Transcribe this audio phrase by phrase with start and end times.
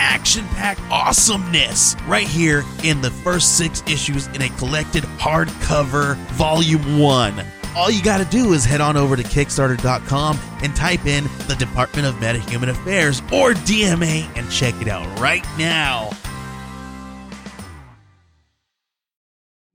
[0.00, 6.98] action packed awesomeness right here in the first six issues in a collected hardcover volume
[6.98, 7.44] one.
[7.76, 11.54] All you got to do is head on over to Kickstarter.com and type in the
[11.56, 16.10] Department of Metahuman Affairs or DMA and check it out right now.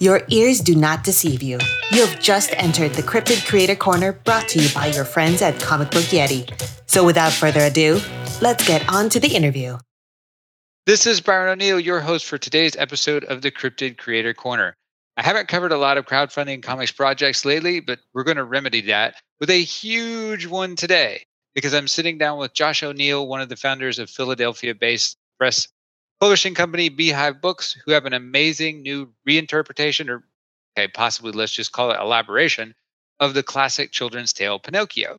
[0.01, 1.57] Your ears do not deceive you.
[1.91, 5.57] You have just entered the Cryptid Creator Corner brought to you by your friends at
[5.61, 6.45] Comic Book Yeti.
[6.85, 8.01] So without further ado,
[8.41, 9.77] let's get on to the interview.
[10.85, 14.75] This is Byron O'Neill, your host for today's episode of the Cryptid Creator Corner.
[15.17, 18.81] I haven't covered a lot of crowdfunding comics projects lately, but we're going to remedy
[18.81, 21.25] that with a huge one today
[21.55, 25.67] because I'm sitting down with Josh O'Neill, one of the founders of Philadelphia based press
[26.19, 30.23] publishing company Beehive Books, who have an amazing new reinterpretation, or
[30.77, 32.75] okay, possibly let's just call it elaboration,
[33.19, 35.17] of the classic children's tale Pinocchio.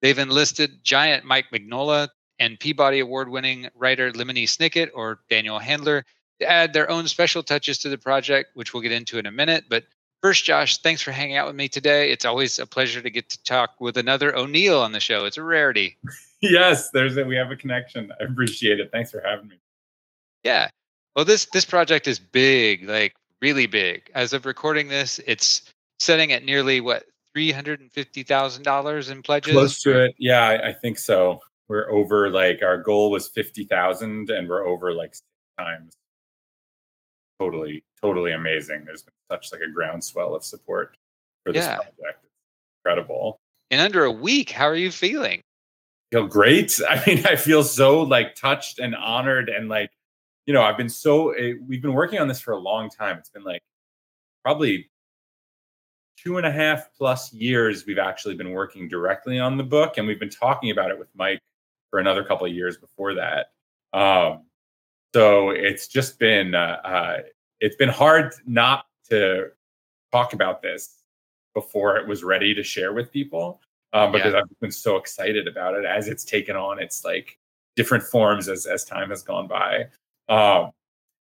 [0.00, 2.10] They've enlisted giant Mike Mignola
[2.42, 6.04] and Peabody Award winning writer Lemony Snicket or Daniel Handler
[6.40, 9.30] to add their own special touches to the project, which we'll get into in a
[9.30, 9.66] minute.
[9.68, 9.84] But
[10.22, 12.10] first, Josh, thanks for hanging out with me today.
[12.10, 15.24] It's always a pleasure to get to talk with another O'Neill on the show.
[15.24, 15.96] It's a rarity.
[16.42, 18.12] yes, there's a, we have a connection.
[18.20, 18.90] I appreciate it.
[18.90, 19.60] Thanks for having me.
[20.42, 20.68] Yeah.
[21.14, 24.10] Well, this this project is big, like really big.
[24.16, 25.62] As of recording this, it's
[26.00, 27.04] setting at nearly what
[27.34, 29.52] three hundred and fifty thousand dollars in pledges.
[29.52, 31.40] Close to it, yeah, I, I, think so.
[31.68, 35.26] We're over like our goal was fifty thousand, and we're over like six
[35.58, 35.94] times.
[37.40, 38.84] Totally, totally amazing.
[38.84, 40.96] There's been such like a groundswell of support
[41.44, 41.76] for this yeah.
[41.76, 42.24] project.
[42.24, 42.32] It's
[42.84, 43.40] incredible.
[43.70, 45.40] In under a week, how are you feeling?
[46.10, 46.78] Feel great.
[46.88, 49.90] I mean, I feel so like touched and honored and like
[50.46, 52.90] you know, I've been so it, eh, we've been working on this for a long
[52.90, 53.16] time.
[53.18, 53.62] It's been like
[54.44, 54.90] probably
[56.16, 60.06] two and a half plus years we've actually been working directly on the book, and
[60.06, 61.40] we've been talking about it with Mike
[61.92, 63.52] for another couple of years before that.
[63.92, 64.46] Um,
[65.14, 67.16] so it's just been uh, uh,
[67.60, 69.50] it's been hard not to
[70.10, 71.02] talk about this
[71.54, 73.60] before it was ready to share with people
[73.92, 74.40] um, because yeah.
[74.40, 77.38] I've been so excited about it as it's taken on its like
[77.76, 79.88] different forms as as time has gone by.
[80.30, 80.70] Um,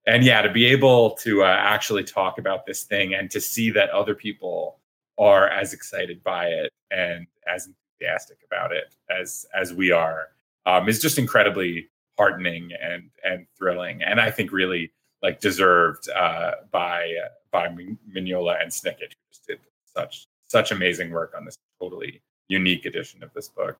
[0.09, 3.71] and yeah, to be able to uh, actually talk about this thing and to see
[3.71, 4.81] that other people
[5.17, 10.31] are as excited by it and as enthusiastic about it as as we are
[10.67, 11.89] um, is just incredibly
[12.19, 17.13] heartening and and thrilling, and I think really like deserved uh, by
[17.51, 22.85] by Mignola and Snicket, who just did such such amazing work on this totally unique
[22.85, 23.79] edition of this book.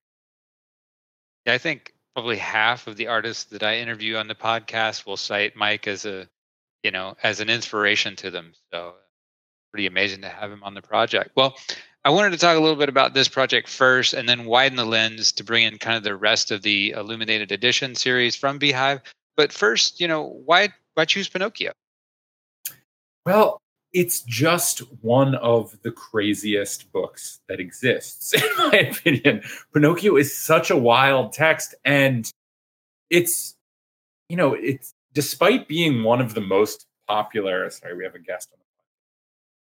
[1.45, 5.17] Yeah, I think probably half of the artists that I interview on the podcast will
[5.17, 6.27] cite Mike as a,
[6.83, 8.53] you know, as an inspiration to them.
[8.71, 8.95] So
[9.71, 11.31] pretty amazing to have him on the project.
[11.35, 11.55] Well,
[12.05, 14.85] I wanted to talk a little bit about this project first and then widen the
[14.85, 19.01] lens to bring in kind of the rest of the Illuminated Edition series from Beehive.
[19.35, 21.71] But first, you know, why why choose Pinocchio?
[23.25, 23.59] Well,
[23.93, 29.43] it's just one of the craziest books that exists, in my opinion.
[29.73, 32.31] Pinocchio is such a wild text, and
[33.09, 33.55] it's,
[34.29, 37.69] you know, it's despite being one of the most popular.
[37.69, 38.59] Sorry, we have a guest on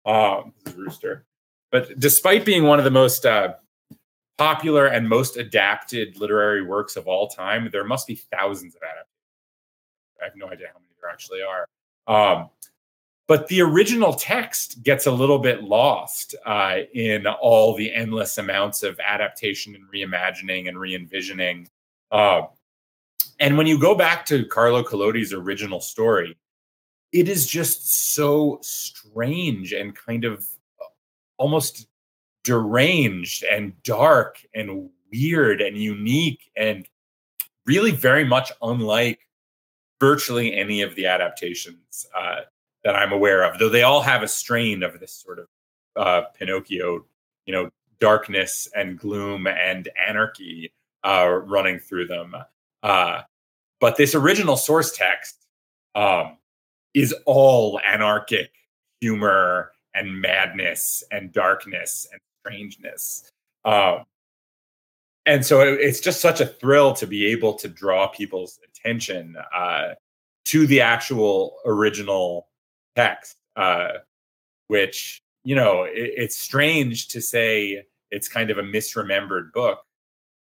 [0.04, 1.24] the ah, this is Rooster.
[1.70, 3.54] But despite being one of the most uh,
[4.38, 9.06] popular and most adapted literary works of all time, there must be thousands of adaptations.
[10.20, 11.66] I have no idea how many there actually are.
[12.06, 12.50] Um,
[13.26, 18.82] but the original text gets a little bit lost uh, in all the endless amounts
[18.82, 21.68] of adaptation and reimagining and re-envisioning.
[22.10, 22.42] Uh,
[23.38, 26.38] and when you go back to Carlo Collodi's original story,
[27.12, 30.46] it is just so strange and kind of
[31.38, 31.86] almost
[32.44, 36.86] deranged and dark and weird and unique and
[37.66, 39.20] really very much unlike
[40.00, 42.40] virtually any of the adaptations uh,
[42.84, 45.46] that I'm aware of, though they all have a strain of this sort of
[45.96, 47.04] uh, Pinocchio,
[47.46, 47.70] you know,
[48.00, 50.72] darkness and gloom and anarchy
[51.04, 52.34] uh, running through them.
[52.82, 53.22] Uh,
[53.80, 55.46] but this original source text
[55.94, 56.36] um,
[56.94, 58.50] is all anarchic
[59.00, 63.30] humor and madness and darkness and strangeness.
[63.64, 64.04] Um,
[65.26, 69.36] and so it, it's just such a thrill to be able to draw people's attention
[69.54, 69.94] uh,
[70.46, 72.48] to the actual original
[72.96, 73.88] text, uh,
[74.68, 79.84] which you know it, it's strange to say it's kind of a misremembered book,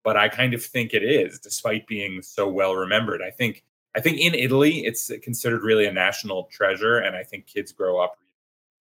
[0.05, 3.23] but I kind of think it is, despite being so well remembered.
[3.23, 3.65] I think
[3.97, 7.99] I think in Italy it's considered really a national treasure, and I think kids grow
[7.99, 8.19] up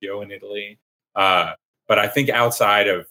[0.02, 0.80] in Italy.
[1.16, 1.54] Uh,
[1.88, 3.08] but I think outside of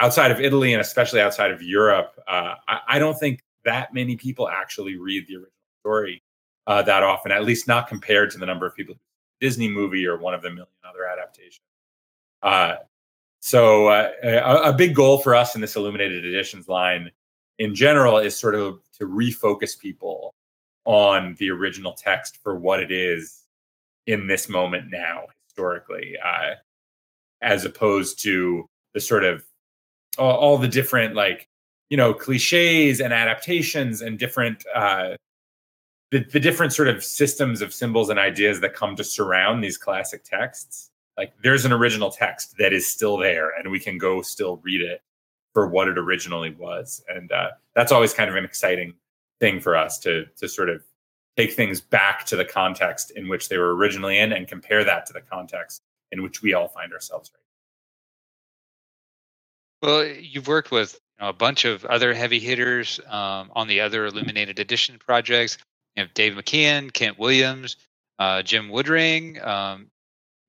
[0.00, 4.16] outside of Italy and especially outside of Europe, uh, I, I, don't think that many
[4.16, 6.22] people actually read the original story
[6.66, 7.32] uh, that often.
[7.32, 8.96] At least not compared to the number of people
[9.40, 11.60] Disney movie or one of the million other adaptations.
[12.42, 12.76] Uh,
[13.40, 17.10] so uh, a, a, big goal for us in this illuminated editions line
[17.58, 20.34] in general is sort of to refocus people
[20.84, 23.42] on the original text for what it is
[24.06, 25.24] in this moment now
[25.62, 26.54] historically uh,
[27.40, 29.44] as opposed to the sort of
[30.18, 31.48] all, all, the different like
[31.88, 35.10] you know cliches and adaptations and different uh,
[36.10, 39.78] the, the different sort of systems of symbols and ideas that come to surround these
[39.78, 40.90] classic texts.
[41.16, 44.80] Like there's an original text that is still there and we can go still read
[44.80, 45.02] it
[45.52, 47.04] for what it originally was.
[47.08, 48.94] And uh, that's always kind of an exciting
[49.40, 50.82] thing for us to to sort of
[51.36, 55.06] take things back to the context in which they were originally in and compare that
[55.06, 57.30] to the context in which we all find ourselves
[59.82, 59.88] right?
[59.88, 63.80] Well you've worked with you know, a bunch of other heavy hitters um, on the
[63.80, 65.58] other illuminated edition projects.
[65.96, 67.76] You have dave McKean kent williams
[68.18, 69.90] uh, jim woodring um,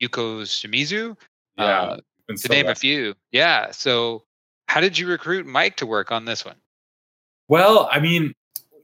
[0.02, 1.16] yuko shimizu
[1.58, 1.98] yeah, uh,
[2.30, 3.14] to so name a few.
[3.32, 4.24] Yeah so
[4.68, 6.58] how did you recruit mike to work on this one?
[7.48, 8.34] Well i mean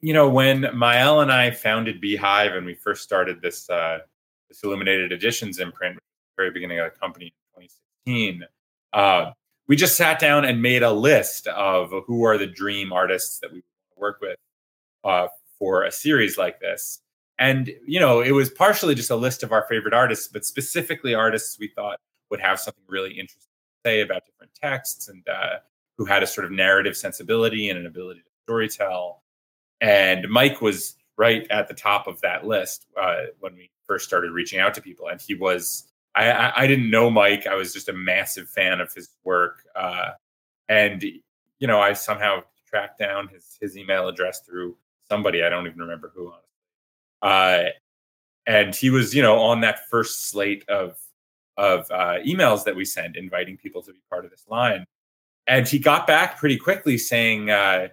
[0.01, 3.99] you know, when Maëlle and I founded Beehive and we first started this uh,
[4.47, 5.99] this illuminated editions imprint,
[6.37, 8.43] very beginning of the company in 2016,
[8.93, 9.31] uh,
[9.67, 13.51] we just sat down and made a list of who are the dream artists that
[13.51, 13.61] we
[13.97, 14.37] work with
[15.03, 17.01] uh, for a series like this.
[17.37, 21.13] And you know, it was partially just a list of our favorite artists, but specifically
[21.13, 21.99] artists we thought
[22.29, 23.41] would have something really interesting
[23.83, 25.57] to say about different texts and uh,
[25.97, 29.17] who had a sort of narrative sensibility and an ability to storytell
[29.81, 34.31] and Mike was right at the top of that list uh, when we first started
[34.31, 35.09] reaching out to people.
[35.09, 37.45] And he was, I, I, I, didn't know Mike.
[37.45, 39.63] I was just a massive fan of his work.
[39.75, 40.11] Uh,
[40.69, 44.77] and, you know, I somehow tracked down his, his email address through
[45.09, 45.43] somebody.
[45.43, 46.31] I don't even remember who,
[47.21, 47.65] Uh,
[48.45, 50.97] and he was, you know, on that first slate of,
[51.57, 54.85] of uh, emails that we sent inviting people to be part of this line.
[55.47, 57.89] And he got back pretty quickly saying, uh,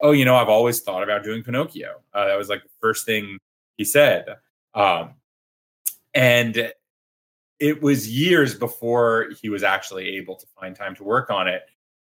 [0.00, 2.00] oh, you know, I've always thought about doing Pinocchio.
[2.14, 3.38] Uh, that was like the first thing
[3.76, 4.26] he said.
[4.74, 5.14] Um,
[6.14, 6.72] and
[7.58, 11.62] it was years before he was actually able to find time to work on it.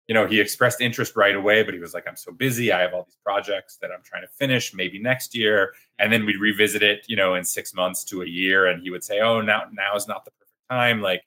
[0.08, 2.72] You know, he expressed interest right away, but he was like, I'm so busy.
[2.72, 5.72] I have all these projects that I'm trying to finish, maybe next year.
[5.98, 8.66] And then we'd revisit it, you know, in six months to a year.
[8.66, 11.00] And he would say, Oh, now now is not the perfect time.
[11.00, 11.22] Like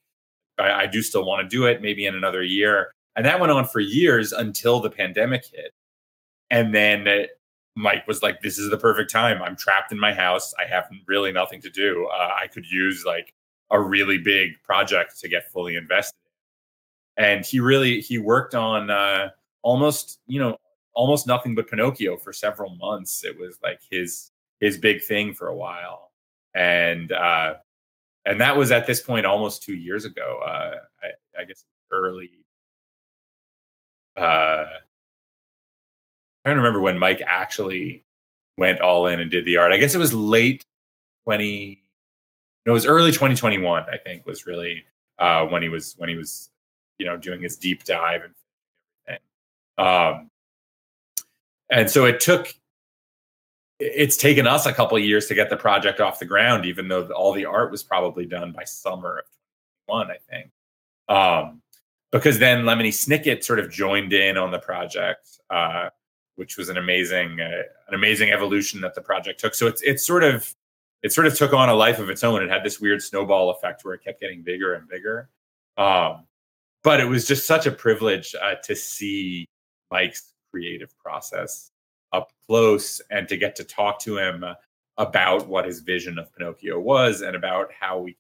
[0.60, 2.94] I, I do still want to do it, maybe in another year.
[3.16, 5.74] And that went on for years until the pandemic hit.
[6.50, 7.28] And then
[7.76, 9.42] Mike was like, "This is the perfect time.
[9.42, 10.54] I'm trapped in my house.
[10.60, 12.08] I have really nothing to do.
[12.12, 13.34] Uh, I could use like
[13.72, 16.16] a really big project to get fully invested."
[17.18, 19.30] And he really he worked on uh,
[19.64, 20.58] almost you know
[20.94, 23.24] almost nothing but Pinocchio for several months.
[23.24, 26.12] It was like his his big thing for a while,
[26.56, 27.56] and uh,
[28.26, 30.42] and that was at this point almost two years ago.
[30.46, 32.32] Uh, I, I guess early.
[34.18, 34.66] Uh,
[36.48, 38.06] trying to remember when Mike actually
[38.58, 39.74] went all in and did the art.
[39.74, 40.66] I guess it was late
[41.26, 41.84] 20
[42.66, 44.84] no, it was early 2021, I think, was really
[45.20, 46.50] uh, when he was when he was,
[46.98, 48.34] you know, doing his deep dive and
[49.08, 49.24] everything.
[49.78, 50.30] Um,
[51.70, 52.54] and so it took
[53.80, 57.08] it's taken us a couple years to get the project off the ground, even though
[57.12, 59.26] all the art was probably done by summer of
[59.88, 60.52] 21, I think.
[61.08, 61.62] Um,
[62.12, 65.40] because then Lemony Snicket sort of joined in on the project.
[65.50, 65.90] Uh,
[66.38, 69.54] which was an amazing uh, an amazing evolution that the project took.
[69.54, 70.56] So it's it's sort of
[71.04, 72.42] it sort of took on a life of its own.
[72.42, 75.30] It had this weird snowball effect where it kept getting bigger and bigger.
[75.78, 76.26] Um,
[76.84, 79.46] but it was just such a privilege uh, to see
[79.92, 81.70] Mike's creative process
[82.14, 84.44] up close and to get to talk to him
[84.98, 88.18] about what his vision of Pinocchio was and about how we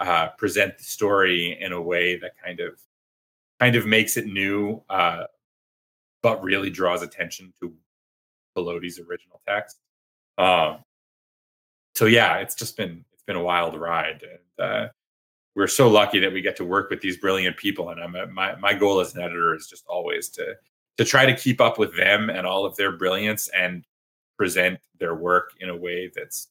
[0.00, 2.80] uh, present the story in a way that kind of
[3.60, 5.24] kind of makes it new, uh,
[6.22, 7.72] but really draws attention to
[8.56, 9.78] Collodi's original text.
[10.38, 10.78] Um,
[11.94, 14.88] so yeah, it's just been it's been a wild ride, and uh,
[15.54, 17.90] we're so lucky that we get to work with these brilliant people.
[17.90, 20.54] And I'm my my goal as an editor is just always to
[20.98, 23.84] to try to keep up with them and all of their brilliance and
[24.38, 26.48] present their work in a way that's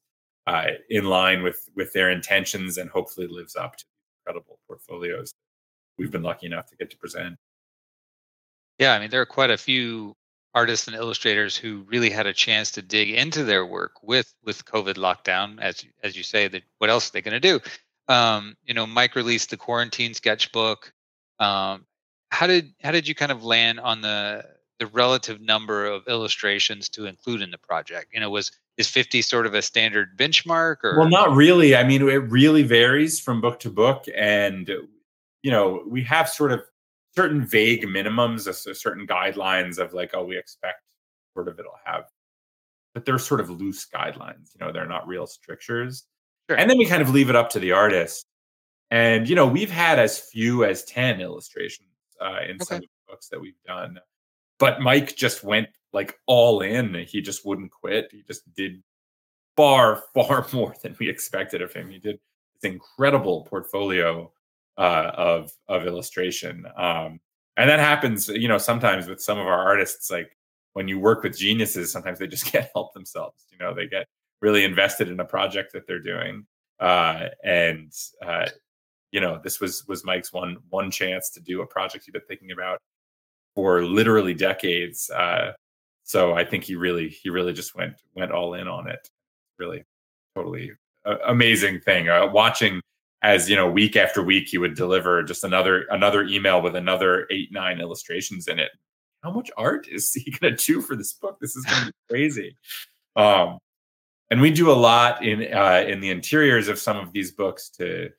[0.48, 5.34] uh, in line with with their intentions and hopefully lives up to the incredible portfolios
[6.02, 7.38] we've been lucky enough to get to present.
[8.80, 10.16] Yeah, I mean, there are quite a few
[10.54, 14.66] artists and illustrators who really had a chance to dig into their work with with
[14.66, 15.60] COVID lockdown.
[15.62, 17.60] As as you say, that what else are they going to do?
[18.08, 20.92] Um, you know, Mike released the quarantine sketchbook.
[21.40, 21.86] Um,
[22.30, 24.46] how did how did you kind of land on the
[24.80, 28.08] the relative number of illustrations to include in the project?
[28.14, 31.76] You know, was is 50 sort of a standard benchmark or Well, not really.
[31.76, 34.70] I mean, it really varies from book to book and
[35.44, 36.64] you know, we have sort of
[37.16, 40.82] certain vague minimums, a, certain guidelines of like, oh, we expect
[41.34, 42.06] sort of it'll have,
[42.94, 44.54] but they're sort of loose guidelines.
[44.54, 46.06] You know, they're not real strictures.
[46.50, 46.58] Sure.
[46.58, 48.26] And then we kind of leave it up to the artist.
[48.90, 51.88] And you know, we've had as few as ten illustrations
[52.20, 52.66] uh, in okay.
[52.66, 54.00] some of the books that we've done,
[54.60, 56.94] but Mike just went like all in.
[57.08, 58.10] He just wouldn't quit.
[58.12, 58.84] He just did
[59.56, 61.90] far, far more than we expected of him.
[61.90, 62.20] He did
[62.62, 64.32] this incredible portfolio
[64.78, 66.66] uh, of of illustration.
[66.78, 67.20] Um,
[67.58, 70.10] and that happens, you know, sometimes with some of our artists.
[70.10, 70.36] Like
[70.74, 73.46] when you work with geniuses, sometimes they just can't help themselves.
[73.52, 74.08] You know, they get
[74.42, 76.46] really invested in a project that they're doing,
[76.80, 77.92] uh, and
[78.26, 78.48] uh,
[79.12, 82.22] you know, this was was Mike's one one chance to do a project he'd been
[82.28, 82.80] thinking about
[83.56, 85.10] for literally decades.
[85.10, 85.52] Uh,
[86.04, 89.10] so I think he really he really just went went all in on it.
[89.60, 89.84] Really,
[90.36, 90.72] totally
[91.28, 92.10] amazing thing.
[92.10, 92.82] Uh, watching
[93.24, 97.28] as you know week after week he would deliver just another another email with another
[97.30, 98.72] eight nine illustrations in it.
[99.24, 101.40] How much art is he going to do for this book?
[101.40, 102.58] This is going to be crazy.
[103.16, 103.60] Um
[104.30, 107.70] and we do a lot in uh in the interiors of some of these books
[107.78, 108.10] to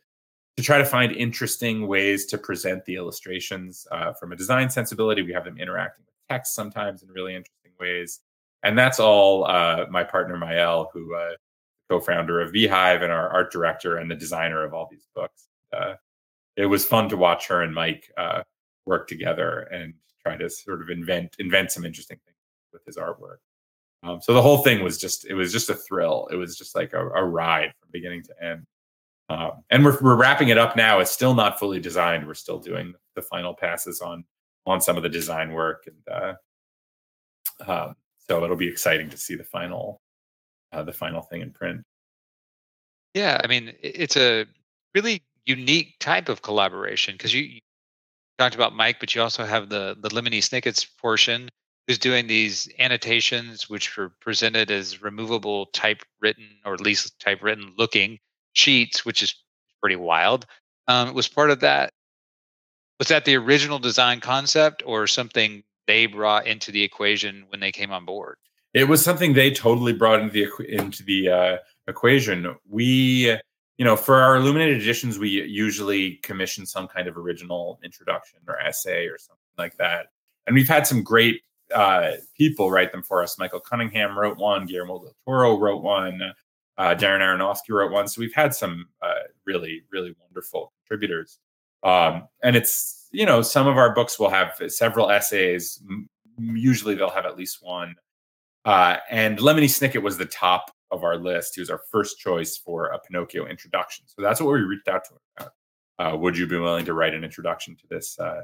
[0.57, 5.23] to try to find interesting ways to present the illustrations uh, from a design sensibility.
[5.23, 8.21] We have them interacting with text sometimes in really interesting ways.
[8.63, 11.33] And that's all uh, my partner Maëlle, who uh,
[11.93, 15.49] co-founder of Beehive and our art director and the designer of all these books.
[15.77, 15.95] Uh,
[16.57, 18.43] it was fun to watch her and Mike uh,
[18.87, 22.37] work together and try to sort of invent invent some interesting things
[22.73, 23.39] with his artwork.
[24.03, 26.29] Um, so the whole thing was just it was just a thrill.
[26.33, 28.67] It was just like a, a ride from beginning to end.
[29.29, 31.01] Um, and we're we're wrapping it up now.
[31.01, 32.27] It's still not fully designed.
[32.27, 34.25] We're still doing the final passes on
[34.67, 39.35] on some of the design work, and uh, um, so it'll be exciting to see
[39.35, 40.02] the final
[40.73, 41.83] uh, the final thing in print.
[43.15, 44.47] Yeah, I mean, it's a
[44.95, 47.61] really unique type of collaboration because you, you,
[48.39, 51.49] talked about Mike, but you also have the the Lemony Snicket's portion
[51.87, 58.19] who's doing these annotations, which were presented as removable typewritten or at least typewritten looking
[58.55, 59.35] sheets, which is
[59.81, 60.47] pretty wild.
[60.89, 61.91] Um, was part of that.
[62.99, 67.73] Was that the original design concept or something they brought into the equation when they
[67.73, 68.37] came on board?
[68.75, 71.57] It was something they totally brought into the into the uh,
[71.89, 72.57] equation.
[72.69, 73.37] We,
[73.77, 78.59] you know, for our illuminated editions, we usually commission some kind of original introduction or
[78.61, 80.07] essay or something like that.
[80.47, 81.43] And we've had some great
[81.75, 83.39] uh, people write them for us.
[83.39, 84.67] Michael Cunningham wrote one.
[84.67, 86.21] Guillermo del Toro wrote one.
[86.79, 88.09] Uh, Darren Aronofsky wrote one.
[88.09, 89.13] So we've had some uh,
[89.47, 91.39] really, really wonderful contributors.
[91.83, 95.83] Um, and it's you know some of our books will have several essays.
[96.39, 97.97] Usually they'll have at least one.
[98.65, 101.55] Uh, and Lemony Snicket was the top of our list.
[101.55, 104.05] He was our first choice for a Pinocchio introduction.
[104.07, 105.53] So that's what we reached out to him about.
[105.99, 108.43] Uh, would you be willing to write an introduction to this uh,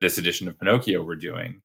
[0.00, 1.62] this edition of Pinocchio we're doing?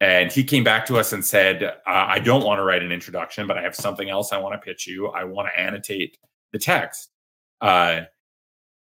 [0.00, 2.92] And he came back to us and said, uh, I don't want to write an
[2.92, 5.08] introduction, but I have something else I want to pitch you.
[5.08, 6.18] I want to annotate
[6.52, 7.10] the text
[7.60, 8.02] uh,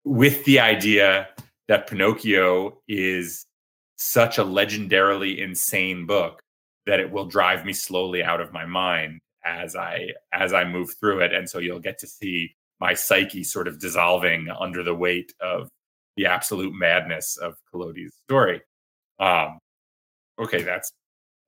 [0.05, 1.29] with the idea
[1.67, 3.47] that Pinocchio is
[3.97, 6.43] such a legendarily insane book
[6.89, 10.91] that it will drive me slowly out of my mind as I as I move
[10.99, 11.35] through it.
[11.35, 15.69] And so you'll get to see my psyche sort of dissolving under the weight of
[16.17, 18.63] the absolute madness of Collodi's story.
[19.21, 19.59] Um,
[20.41, 20.91] okay, that's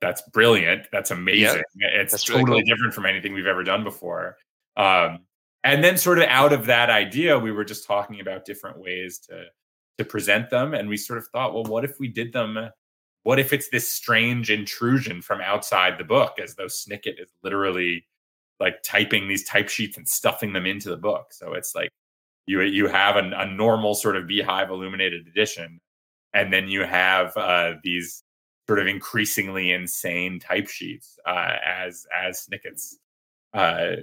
[0.03, 0.87] that's brilliant.
[0.93, 1.63] That's amazing.
[1.77, 2.77] it's that's totally really cool.
[2.77, 4.37] different from anything we've ever done before.
[4.77, 5.21] Um,
[5.65, 9.19] and then sort of out of that idea, we were just talking about different ways
[9.29, 9.45] to
[9.97, 12.71] to present them, and we sort of thought, well, what if we did them
[13.23, 18.07] what if it's this strange intrusion from outside the book as though snicket is literally
[18.59, 21.33] like typing these type sheets and stuffing them into the book?
[21.33, 21.91] So it's like
[22.47, 25.81] you you have an, a normal sort of beehive illuminated edition
[26.33, 28.23] and then you have uh, these
[28.69, 32.99] sort of increasingly insane type sheets uh, as as snicket's
[33.53, 33.97] uh,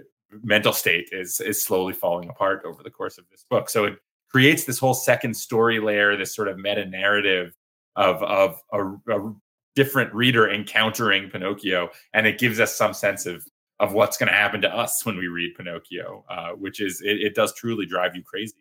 [0.43, 3.69] mental state is is slowly falling apart over the course of this book.
[3.69, 3.97] So it
[4.29, 7.53] creates this whole second story layer this sort of meta narrative
[7.97, 9.33] of of a, a
[9.75, 13.45] different reader encountering Pinocchio, and it gives us some sense of
[13.79, 17.21] of what's going to happen to us when we read Pinocchio, uh, which is it,
[17.21, 18.55] it, does truly drive you crazy.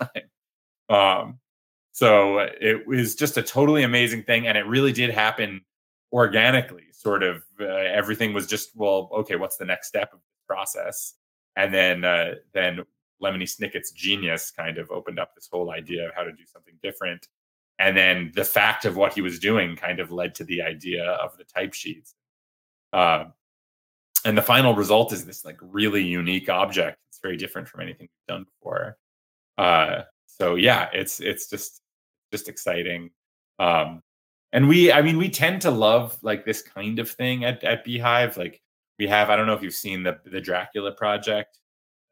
[0.88, 1.38] Um,
[1.92, 5.62] so it was just a totally amazing thing, and it really did happen
[6.12, 6.84] organically.
[6.92, 11.14] Sort of uh, everything was just well, okay, what's the next step of the process?
[11.56, 12.80] And then uh, then
[13.22, 16.74] Lemony Snicket's genius kind of opened up this whole idea of how to do something
[16.82, 17.28] different.
[17.82, 21.04] And then the fact of what he was doing kind of led to the idea
[21.04, 22.14] of the type sheets.
[22.92, 23.24] Uh,
[24.24, 26.96] and the final result is this like really unique object.
[27.08, 28.96] It's very different from anything we've done before.
[29.58, 31.80] Uh, so yeah, it's it's just
[32.30, 33.10] just exciting.
[33.58, 34.00] Um,
[34.52, 37.84] and we, I mean, we tend to love like this kind of thing at at
[37.84, 38.36] Beehive.
[38.36, 38.60] Like
[38.96, 41.58] we have, I don't know if you've seen the the Dracula project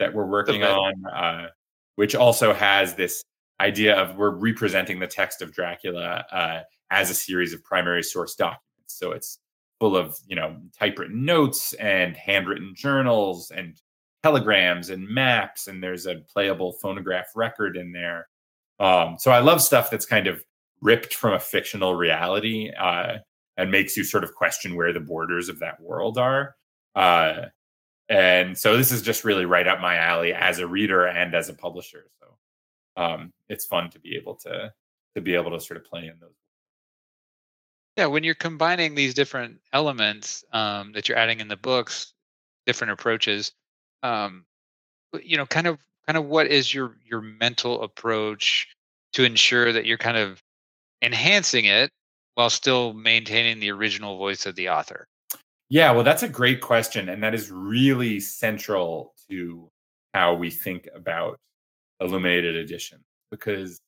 [0.01, 0.73] that we're working okay.
[0.73, 1.47] on, uh,
[1.95, 3.23] which also has this
[3.61, 8.35] idea of we're representing the text of Dracula uh, as a series of primary source
[8.35, 8.65] documents.
[8.87, 9.39] So it's
[9.79, 13.81] full of you know typewritten notes and handwritten journals and
[14.23, 18.29] telegrams and maps, and there's a playable phonograph record in there.
[18.79, 20.43] Um, so I love stuff that's kind of
[20.81, 23.19] ripped from a fictional reality uh,
[23.57, 26.57] and makes you sort of question where the borders of that world are.
[26.95, 27.47] Uh,
[28.09, 31.49] and so this is just really right up my alley as a reader and as
[31.49, 32.27] a publisher so
[33.01, 34.73] um, it's fun to be able to
[35.15, 36.31] to be able to sort of play in those
[37.97, 42.13] yeah when you're combining these different elements um, that you're adding in the books
[42.67, 43.53] different approaches
[44.03, 44.45] um,
[45.23, 48.69] you know kind of kind of what is your your mental approach
[49.13, 50.43] to ensure that you're kind of
[51.03, 51.91] enhancing it
[52.35, 55.09] while still maintaining the original voice of the author
[55.71, 57.09] yeah, well, that's a great question.
[57.09, 59.71] And that is really central to
[60.13, 61.39] how we think about
[62.01, 63.81] illuminated edition because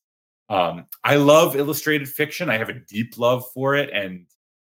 [0.49, 2.51] um, I love illustrated fiction.
[2.51, 3.91] I have a deep love for it.
[3.91, 4.27] And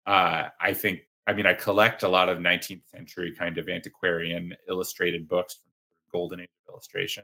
[0.06, 4.54] uh, I think, I mean, I collect a lot of 19th century kind of antiquarian
[4.70, 5.72] illustrated books from
[6.12, 7.24] golden age illustration.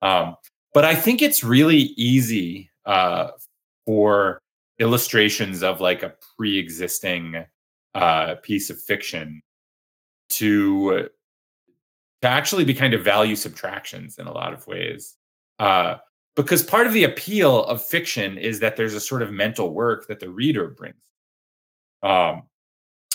[0.00, 0.36] Um,
[0.74, 3.28] but I think it's really easy uh,
[3.84, 4.40] for
[4.78, 7.44] illustrations of like a pre existing
[7.94, 9.42] uh, piece of fiction
[10.30, 11.08] to
[12.22, 15.16] to actually be kind of value subtractions in a lot of ways.
[15.62, 15.96] Uh,
[16.34, 20.08] because part of the appeal of fiction is that there's a sort of mental work
[20.08, 21.04] that the reader brings.
[22.02, 22.42] Um,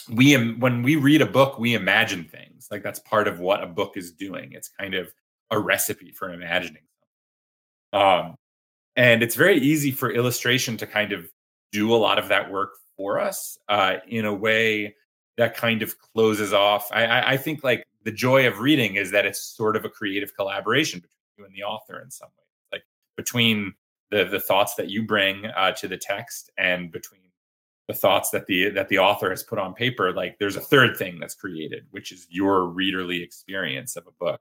[0.10, 2.70] we when we read a book, we imagine things.
[2.72, 4.54] Like that's part of what a book is doing.
[4.54, 5.14] It's kind of
[5.52, 6.84] a recipe for imagining.
[7.92, 8.36] Um,
[8.96, 11.30] and it's very easy for illustration to kind of
[11.74, 14.96] do a lot of that work for us uh, in a way
[15.36, 16.90] that kind of closes off.
[16.94, 19.90] I, I, I, think like the joy of reading is that it's sort of a
[19.90, 22.84] creative collaboration between you and the author in some way, like
[23.16, 23.74] between
[24.12, 27.22] the the thoughts that you bring uh, to the text and between
[27.88, 30.12] the thoughts that the that the author has put on paper.
[30.14, 34.40] Like there's a third thing that's created, which is your readerly experience of a book.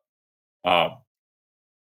[0.65, 0.99] Um,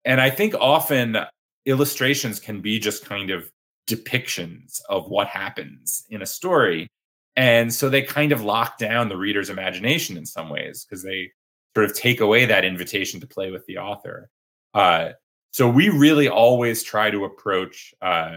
[0.05, 1.17] and I think often
[1.65, 3.51] illustrations can be just kind of
[3.89, 6.87] depictions of what happens in a story.
[7.35, 11.31] And so they kind of lock down the reader's imagination in some ways because they
[11.75, 14.29] sort of take away that invitation to play with the author.
[14.75, 15.11] Uh,
[15.51, 18.35] so we really always try to approach, uh,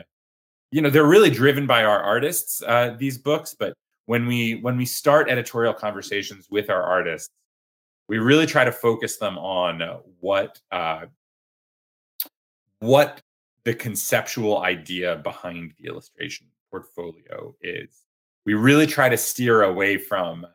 [0.70, 3.57] you know, they're really driven by our artists, uh, these books.
[3.59, 3.74] But
[4.07, 7.31] when we when we start editorial conversations with our artists,
[8.09, 9.83] we really try to focus them on
[10.20, 11.07] what uh,
[12.79, 13.20] what
[13.64, 18.07] the conceptual idea behind the illustration portfolio is.
[18.46, 20.46] We really try to steer away from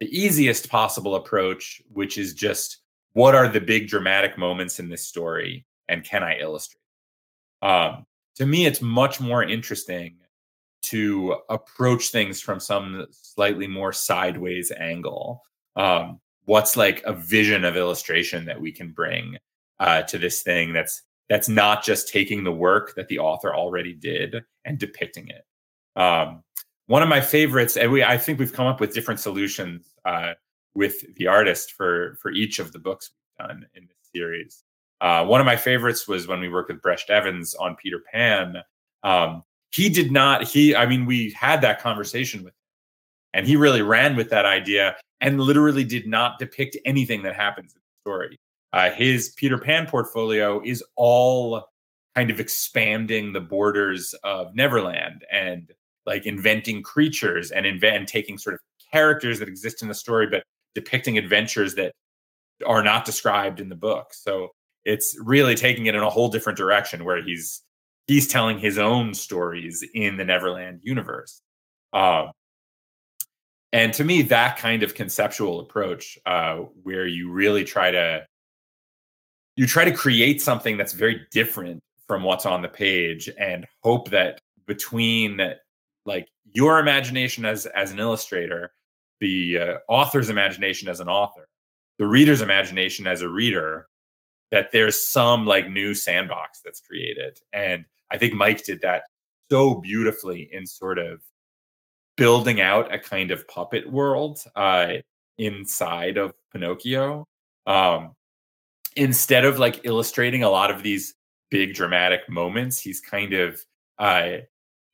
[0.00, 2.83] the easiest possible approach, which is just
[3.14, 6.80] what are the big dramatic moments in this story and can I illustrate?
[7.62, 8.04] Um,
[8.36, 10.16] to me, it's much more interesting
[10.82, 15.42] to approach things from some slightly more sideways angle.
[15.76, 19.38] Um, what's like a vision of illustration that we can bring
[19.80, 23.94] uh, to this thing that's that's not just taking the work that the author already
[23.94, 25.46] did and depicting it.
[25.98, 26.42] Um,
[26.86, 30.34] one of my favorites, and we I think we've come up with different solutions uh,
[30.74, 34.64] with the artist for for each of the books we've done in this series.
[35.00, 38.56] Uh, one of my favorites was when we worked with Brecht Evans on Peter Pan.
[39.02, 40.44] Um, he did not.
[40.44, 42.60] He, I mean, we had that conversation with him,
[43.34, 47.74] and he really ran with that idea and literally did not depict anything that happens
[47.74, 48.38] in the story.
[48.72, 51.64] Uh, his Peter Pan portfolio is all
[52.14, 55.72] kind of expanding the borders of Neverland and
[56.06, 58.60] like inventing creatures and invent taking sort of
[58.92, 61.92] characters that exist in the story, but depicting adventures that
[62.66, 64.12] are not described in the book.
[64.12, 64.50] So
[64.84, 67.62] it's really taking it in a whole different direction where he's
[68.06, 71.40] he's telling his own stories in the Neverland universe.
[71.92, 72.32] Um,
[73.72, 78.26] and to me, that kind of conceptual approach, uh, where you really try to
[79.56, 84.10] you try to create something that's very different from what's on the page, and hope
[84.10, 85.40] that between
[86.04, 88.70] like your imagination as as an illustrator,
[89.20, 91.48] the uh, author's imagination as an author,
[91.98, 93.86] the reader's imagination as a reader,
[94.50, 97.38] that there's some like new sandbox that's created.
[97.52, 99.04] And I think Mike did that
[99.50, 101.20] so beautifully in sort of
[102.16, 104.94] building out a kind of puppet world uh,
[105.38, 107.26] inside of Pinocchio.
[107.66, 108.14] Um,
[108.96, 111.14] instead of like illustrating a lot of these
[111.50, 113.60] big dramatic moments, he's kind of
[113.98, 114.38] uh,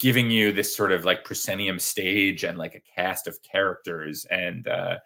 [0.01, 4.67] giving you this sort of like proscenium stage and like a cast of characters and
[4.67, 4.97] uh,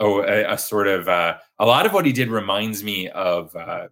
[0.00, 3.54] oh, a, a sort of uh, a lot of what he did reminds me of.
[3.54, 3.86] Uh,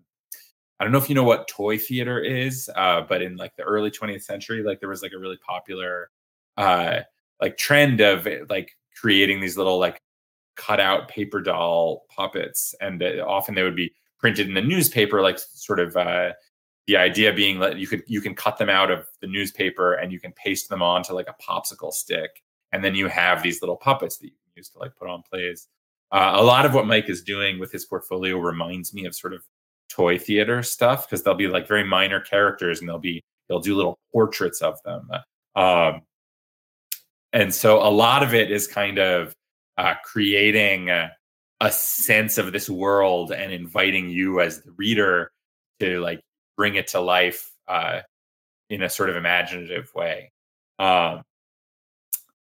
[0.78, 3.62] I don't know if you know what toy theater is, uh, but in like the
[3.62, 6.10] early 20th century, like there was like a really popular
[6.56, 7.00] uh,
[7.40, 10.02] like trend of eh, like creating these little like
[10.56, 15.38] cutout paper doll puppets, and uh, often they would be printed in the newspaper, like
[15.38, 16.32] sort of uh,
[16.86, 20.12] the idea being that you could you can cut them out of the newspaper and
[20.12, 23.76] you can paste them onto like a popsicle stick, and then you have these little
[23.76, 25.68] puppets that you can use to like put on plays.
[26.12, 29.32] Uh, a lot of what Mike is doing with his portfolio reminds me of sort
[29.32, 29.42] of
[29.88, 33.74] toy theater stuff because they'll be like very minor characters and they'll be they'll do
[33.74, 35.08] little portraits of them.
[35.54, 36.02] Um,
[37.32, 39.34] and so a lot of it is kind of
[39.78, 41.12] uh, creating a,
[41.60, 45.32] a sense of this world and inviting you as the reader
[45.80, 46.20] to like
[46.56, 48.00] bring it to life uh,
[48.70, 50.32] in a sort of imaginative way.
[50.78, 51.22] Um,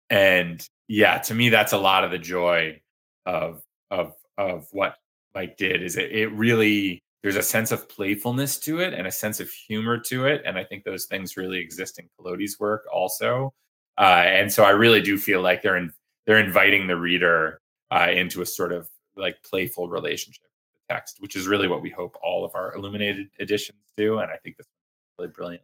[0.09, 2.81] and yeah, to me, that's a lot of the joy
[3.25, 4.95] of of of what
[5.35, 5.83] Mike did.
[5.83, 9.49] Is it, it really there's a sense of playfulness to it and a sense of
[9.49, 13.53] humor to it, and I think those things really exist in Collodi's work also.
[13.97, 15.91] Uh, and so I really do feel like they're in,
[16.25, 17.59] they're inviting the reader
[17.91, 20.45] uh, into a sort of like playful relationship
[20.89, 24.19] text, which is really what we hope all of our illuminated editions do.
[24.19, 24.73] And I think this is
[25.19, 25.63] really brilliant.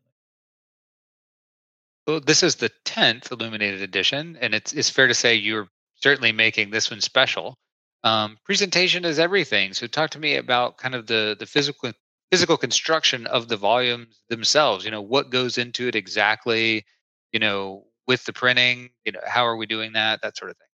[2.08, 6.34] Well, this is the tenth illuminated edition, and it's it's fair to say you're certainly
[6.34, 7.58] making this one special.
[8.04, 9.74] Um, presentation is everything.
[9.74, 11.94] So talk to me about kind of the the physical
[12.30, 14.84] physical construction of the volumes themselves.
[14.84, 16.86] You know what goes into it exactly.
[17.32, 18.90] You know with the printing?
[19.06, 20.22] You know, how are we doing that?
[20.22, 20.68] That sort of thing.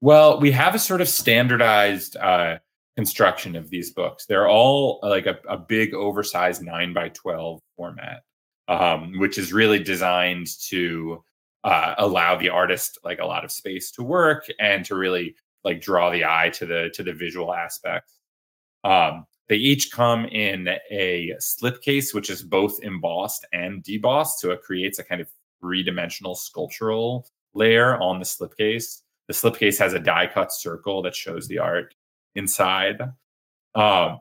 [0.00, 2.58] Well, we have a sort of standardized uh,
[2.96, 4.26] construction of these books.
[4.26, 8.22] They're all like a, a big, oversized nine by twelve format,
[8.68, 11.22] um, which is really designed to
[11.64, 15.80] uh, allow the artist like a lot of space to work and to really like
[15.80, 18.18] draw the eye to the to the visual aspects.
[18.84, 24.62] Um, they each come in a slipcase, which is both embossed and debossed, so it
[24.62, 25.28] creates a kind of
[25.60, 29.02] three dimensional sculptural layer on the slipcase.
[29.28, 31.94] The slipcase has a die cut circle that shows the art
[32.34, 33.00] inside.
[33.74, 34.20] Um,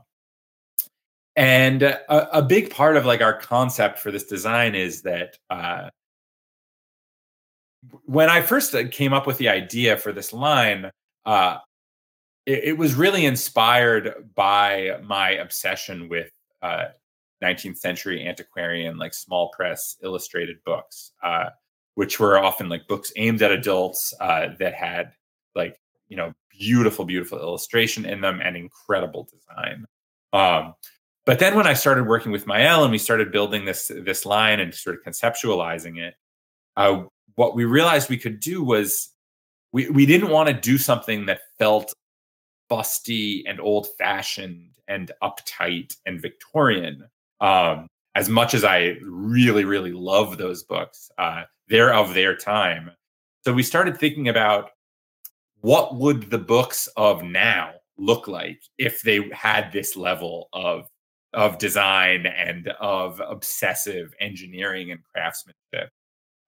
[1.36, 5.89] and a, a, big part of like our concept for this design is that uh,
[8.06, 10.91] when I first uh, came up with the idea for this line,
[11.26, 11.58] uh,
[12.45, 16.30] it, it, was really inspired by my obsession with
[16.62, 16.86] uh,
[17.41, 21.50] 19th century antiquarian, like small press illustrated books, uh,
[21.95, 25.13] which were often like books aimed at adults uh, that had
[25.56, 29.86] like, you know, beautiful, beautiful illustration in them and incredible design.
[30.32, 30.76] Um,
[31.26, 34.60] but then when I started working with Maëlle and we started building this this line
[34.60, 36.15] and sort of conceptualizing it,
[36.78, 37.04] uh,
[37.36, 39.10] what we realized we could do was
[39.71, 41.93] we we didn't want to do something that felt
[42.71, 47.04] busty and old fashioned and uptight and Victorian.
[47.39, 52.91] Um, as much as I really, really love those books, uh, they're of their time.
[53.45, 54.71] So we started thinking about
[55.62, 60.88] what would the books of now look like if they had this level of
[61.34, 65.89] of design and of obsessive engineering and craftsmanship.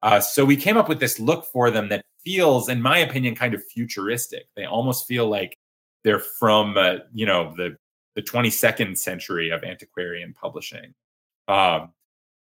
[0.01, 3.33] Uh, so we came up with this look for them that feels, in my opinion,
[3.33, 4.45] kind of futuristic.
[4.57, 5.57] They almost feel like
[6.03, 7.77] they're from, uh, you know, the
[8.15, 10.93] the 22nd century of antiquarian publishing.
[11.47, 11.93] Um,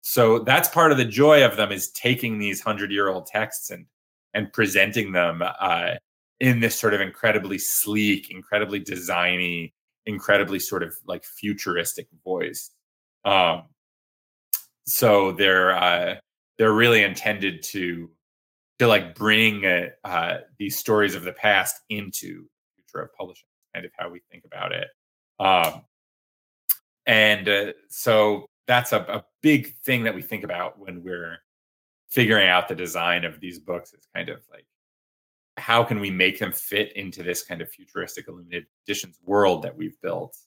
[0.01, 3.69] so that's part of the joy of them is taking these hundred year old texts
[3.69, 3.85] and
[4.33, 5.95] and presenting them uh,
[6.39, 9.73] in this sort of incredibly sleek, incredibly designy,
[10.05, 12.71] incredibly sort of like futuristic voice.
[13.25, 13.63] Um,
[14.85, 16.15] so they're uh,
[16.57, 18.09] they're really intended to
[18.79, 23.47] to like bring uh, uh, these stories of the past into the future of publishing.
[23.73, 24.87] Kind of how we think about it.
[25.39, 25.81] Um,
[27.05, 31.37] and uh, so that's a, a big thing that we think about when we're
[32.09, 33.93] figuring out the design of these books.
[33.93, 34.65] It's kind of like
[35.57, 39.75] how can we make them fit into this kind of futuristic illuminated editions world that
[39.75, 40.37] we've built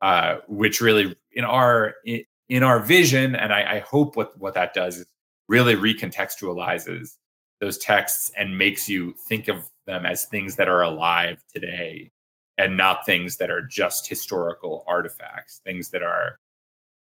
[0.00, 4.74] uh, which really in our in, our vision and I, I hope what what that
[4.74, 5.06] does is
[5.48, 7.16] really recontextualizes
[7.60, 12.12] those texts and makes you think of them as things that are alive today
[12.56, 16.38] and not things that are just historical artifacts things that are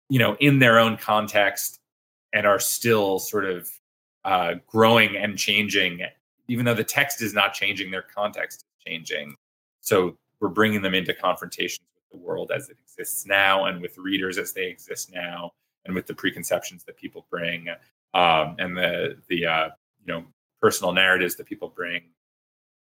[0.08, 1.80] you know in their own context
[2.32, 3.70] and are still sort of
[4.24, 6.00] uh, growing and changing
[6.48, 9.34] even though the text is not changing their context is changing.
[9.80, 13.96] So we're bringing them into confrontations with the world as it exists now and with
[13.98, 15.52] readers as they exist now
[15.84, 17.68] and with the preconceptions that people bring
[18.14, 19.68] um, and the the uh,
[20.04, 20.24] you know
[20.60, 22.02] personal narratives that people bring.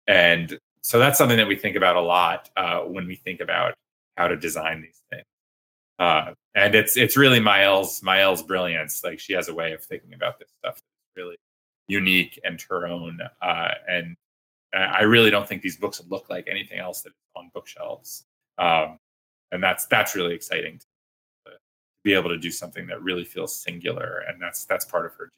[0.07, 3.73] And so that's something that we think about a lot uh, when we think about
[4.17, 5.25] how to design these things.
[5.97, 9.03] Uh, and it's it's really Maëlle's Maëlle's brilliance.
[9.03, 10.79] Like she has a way of thinking about this stuff
[11.15, 11.37] really
[11.87, 14.15] unique and her own uh, and
[14.75, 18.25] I really don't think these books look like anything else that's on bookshelves.
[18.57, 18.99] Um,
[19.51, 20.85] and that's that's really exciting to
[22.03, 25.31] be able to do something that really feels singular and that's that's part of her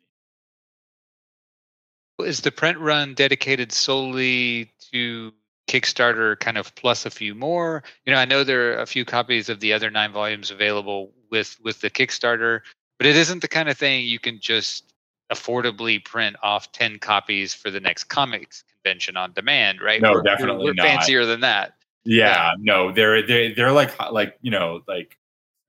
[2.19, 2.27] gene.
[2.27, 5.31] Is the print run dedicated solely to
[5.69, 7.83] kickstarter kind of plus a few more?
[8.05, 11.11] You know i know there are a few copies of the other nine volumes available
[11.29, 12.61] with with the kickstarter
[12.97, 14.93] but it isn't the kind of thing you can just
[15.31, 20.21] affordably print off 10 copies for the next comics convention on demand right no we're,
[20.21, 20.85] definitely we're, we're not.
[20.87, 21.73] fancier than that
[22.05, 22.51] yeah, Yeah.
[22.59, 25.17] no they're they, they're like like you know like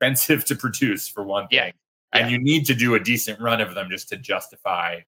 [0.00, 1.70] expensive to produce for one thing Yeah.
[2.12, 5.00] and you need to do a decent run of them just to justify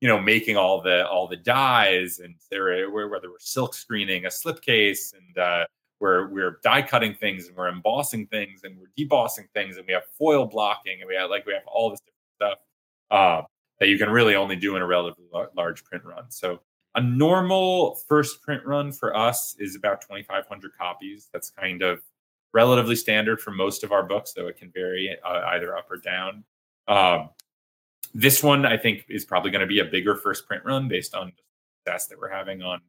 [0.00, 4.26] you know making all the all the dies and there where whether we're silk screening
[4.26, 5.64] a slipcase and uh
[5.98, 9.92] we're we're die cutting things and we're embossing things and we're debossing things and we
[9.94, 12.58] have foil blocking and we have like we have all this different stuff
[13.10, 13.42] uh,
[13.78, 16.30] that you can really only do in a relatively large print run.
[16.30, 16.60] So
[16.94, 21.28] a normal first print run for us is about 2500 copies.
[21.32, 22.00] That's kind of
[22.52, 25.98] relatively standard for most of our books though it can vary uh, either up or
[25.98, 26.42] down.
[26.88, 27.30] Um,
[28.14, 31.14] this one i think is probably going to be a bigger first print run based
[31.14, 31.42] on the
[31.84, 32.80] success that we're having on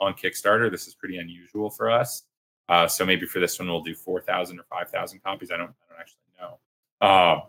[0.00, 0.70] on kickstarter.
[0.70, 2.22] This is pretty unusual for us.
[2.68, 5.50] Uh, so maybe for this one we'll do 4000 or 5000 copies.
[5.50, 6.58] I don't i don't actually know.
[7.08, 7.42] Um,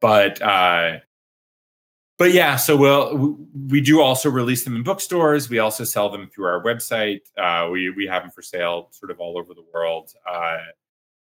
[0.00, 0.98] but uh,
[2.18, 3.34] but yeah so we'll we-
[3.68, 5.48] we do also release them in bookstores.
[5.50, 7.20] We also sell them through our website.
[7.36, 10.12] Uh, we we have them for sale sort of all over the world.
[10.26, 10.58] Uh,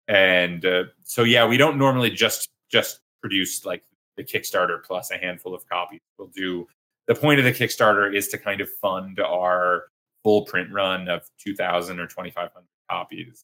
[0.07, 3.83] and uh, so yeah we don't normally just just produce like
[4.17, 6.01] the kickstarter plus a handful of copies.
[6.17, 6.67] We'll do
[7.07, 9.85] the point of the kickstarter is to kind of fund our
[10.23, 13.43] full print run of 2000 or 2500 copies.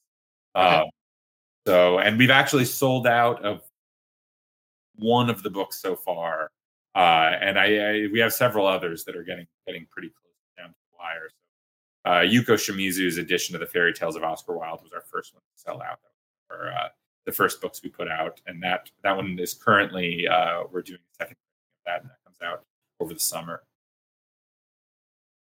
[0.55, 0.67] Okay.
[0.67, 0.89] um,
[1.67, 3.61] so and we've actually sold out of
[4.95, 6.49] one of the books so far
[6.95, 10.69] uh, and I, I we have several others that are getting getting pretty close down
[10.69, 11.29] to the wire.
[11.29, 15.33] So, uh, Yuko Shimizu's edition of the Fairy Tales of Oscar Wilde was our first
[15.33, 15.99] one to sell out.
[16.49, 16.89] Or uh,
[17.25, 20.99] the first books we put out, and that that one is currently uh, we're doing
[20.99, 22.65] a second of that, and that comes out
[22.99, 23.63] over the summer.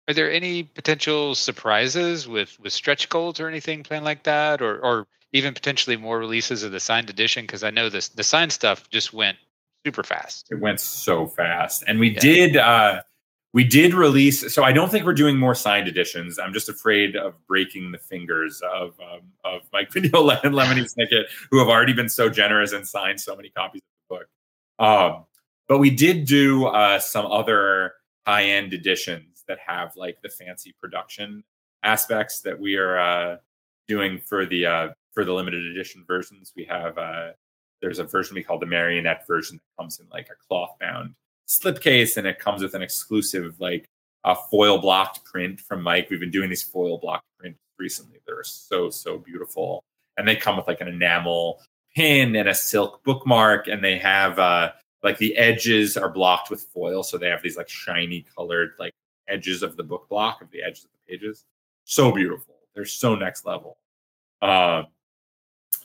[0.09, 4.81] Are there any potential surprises with with stretch goals or anything planned like that, or
[4.81, 7.45] or even potentially more releases of the signed edition?
[7.45, 9.39] Because I know this the signed stuff just went
[9.85, 10.49] super fast.
[10.51, 12.21] It went so fast, and we Yeah.
[12.21, 13.03] did uh,
[13.55, 14.53] we did release.
[14.55, 16.39] So I don't think we're doing more signed editions.
[16.39, 21.25] I'm just afraid of breaking the fingers of um, of Mike Mignola and Lemony Snicket,
[21.51, 24.29] who have already been so generous and signed so many copies of the book.
[24.79, 25.25] Um,
[25.69, 27.95] but we did do uh, some other
[28.27, 31.45] high end editions that have like the fancy production
[31.83, 33.37] aspects that we are uh,
[33.89, 36.53] doing for the uh, for the limited edition versions.
[36.57, 37.33] We have uh,
[37.83, 41.15] there's a version we call the marionette version that comes in like a cloth bound
[41.49, 43.87] slipcase and it comes with an exclusive like
[44.25, 46.09] a foil blocked print from Mike.
[46.09, 48.21] We've been doing these foil blocked prints recently.
[48.27, 49.83] They're so so beautiful,
[50.17, 51.61] and they come with like an enamel
[51.95, 56.63] pin and a silk bookmark, and they have uh like the edges are blocked with
[56.73, 58.93] foil, so they have these like shiny colored like
[59.29, 61.45] edges of the book block of the edges of the pages.
[61.85, 62.55] So beautiful.
[62.75, 63.77] They're so next level.
[64.41, 64.87] Um,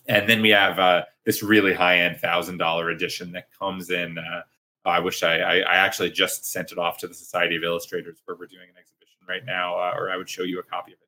[0.07, 4.17] and then we have uh, this really high end thousand dollar edition that comes in.
[4.17, 4.41] Uh,
[4.85, 8.17] I wish I, I I actually just sent it off to the Society of Illustrators
[8.25, 10.93] where we're doing an exhibition right now, uh, or I would show you a copy
[10.93, 11.03] of it.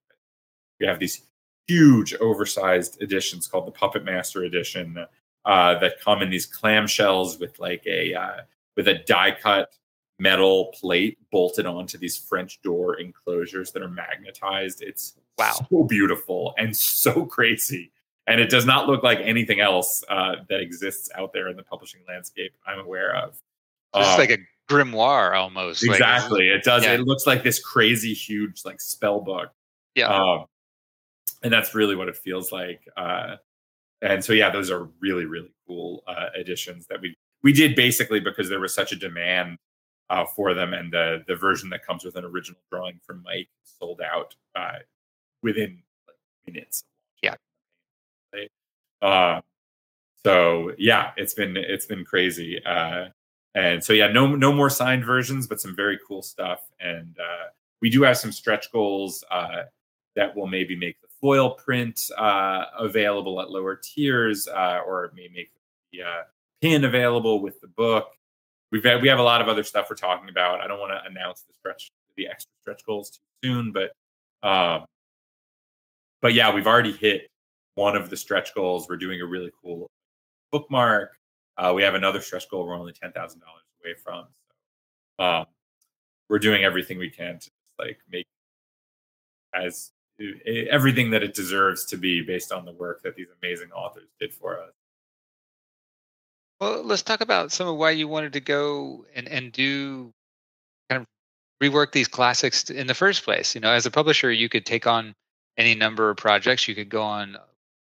[0.80, 1.24] We have these
[1.68, 4.98] huge oversized editions called the Puppet Master edition
[5.46, 8.38] uh, that come in these clamshells with like a uh,
[8.76, 9.74] with a die cut
[10.20, 14.82] metal plate bolted onto these French door enclosures that are magnetized.
[14.82, 15.54] It's Wow.
[15.70, 17.92] so beautiful and so crazy.
[18.30, 21.64] And it does not look like anything else uh, that exists out there in the
[21.64, 23.42] publishing landscape I'm aware of.
[23.96, 24.38] It's um, like a
[24.72, 25.84] grimoire almost.
[25.84, 26.50] Exactly.
[26.50, 26.84] Like, it does.
[26.84, 26.94] Yeah.
[26.94, 29.50] It looks like this crazy, huge, like spell book.
[29.96, 30.08] Yeah.
[30.10, 30.46] Um,
[31.42, 32.88] and that's really what it feels like.
[32.96, 33.38] Uh,
[34.02, 38.20] and so, yeah, those are really, really cool uh, additions that we we did basically
[38.20, 39.58] because there was such a demand
[40.10, 43.50] uh, for them, and the the version that comes with an original drawing from Mike
[43.64, 44.80] sold out uh,
[45.42, 46.18] within like,
[46.54, 46.84] minutes.
[48.34, 49.08] Yeah.
[49.08, 49.42] Uh,
[50.26, 52.64] so yeah, it's been it's been crazy.
[52.66, 53.06] Uh,
[53.56, 56.62] and so yeah, no no more signed versions, but some very cool stuff.
[56.80, 57.48] And uh,
[57.82, 59.64] we do have some stretch goals uh,
[60.16, 65.30] that will maybe make the foil print uh, available at lower tiers, uh, or may
[65.34, 65.52] make
[65.92, 66.24] the uh,
[66.62, 68.10] pin available with the book.
[68.72, 70.62] We've had, we have a lot of other stuff we're talking about.
[70.62, 73.92] I don't want to announce the stretch the extra stretch goals too soon, but
[74.48, 74.86] um,
[76.22, 77.30] but yeah, we've already hit
[77.80, 78.88] one of the stretch goals.
[78.90, 79.90] We're doing a really cool
[80.52, 81.18] bookmark.
[81.58, 84.26] Uh, we have another stretch goal we're only ten thousand dollars away from.
[85.18, 85.46] So um,
[86.28, 88.28] we're doing everything we can to like make
[89.54, 89.92] as
[90.70, 94.34] everything that it deserves to be based on the work that these amazing authors did
[94.34, 94.74] for us.
[96.60, 100.12] Well, let's talk about some of why you wanted to go and, and do
[100.90, 101.08] kind of
[101.66, 103.56] rework these classics in the first place.
[103.56, 105.14] You know, as a publisher, you could take on
[105.58, 106.68] any number of projects.
[106.68, 107.38] You could go on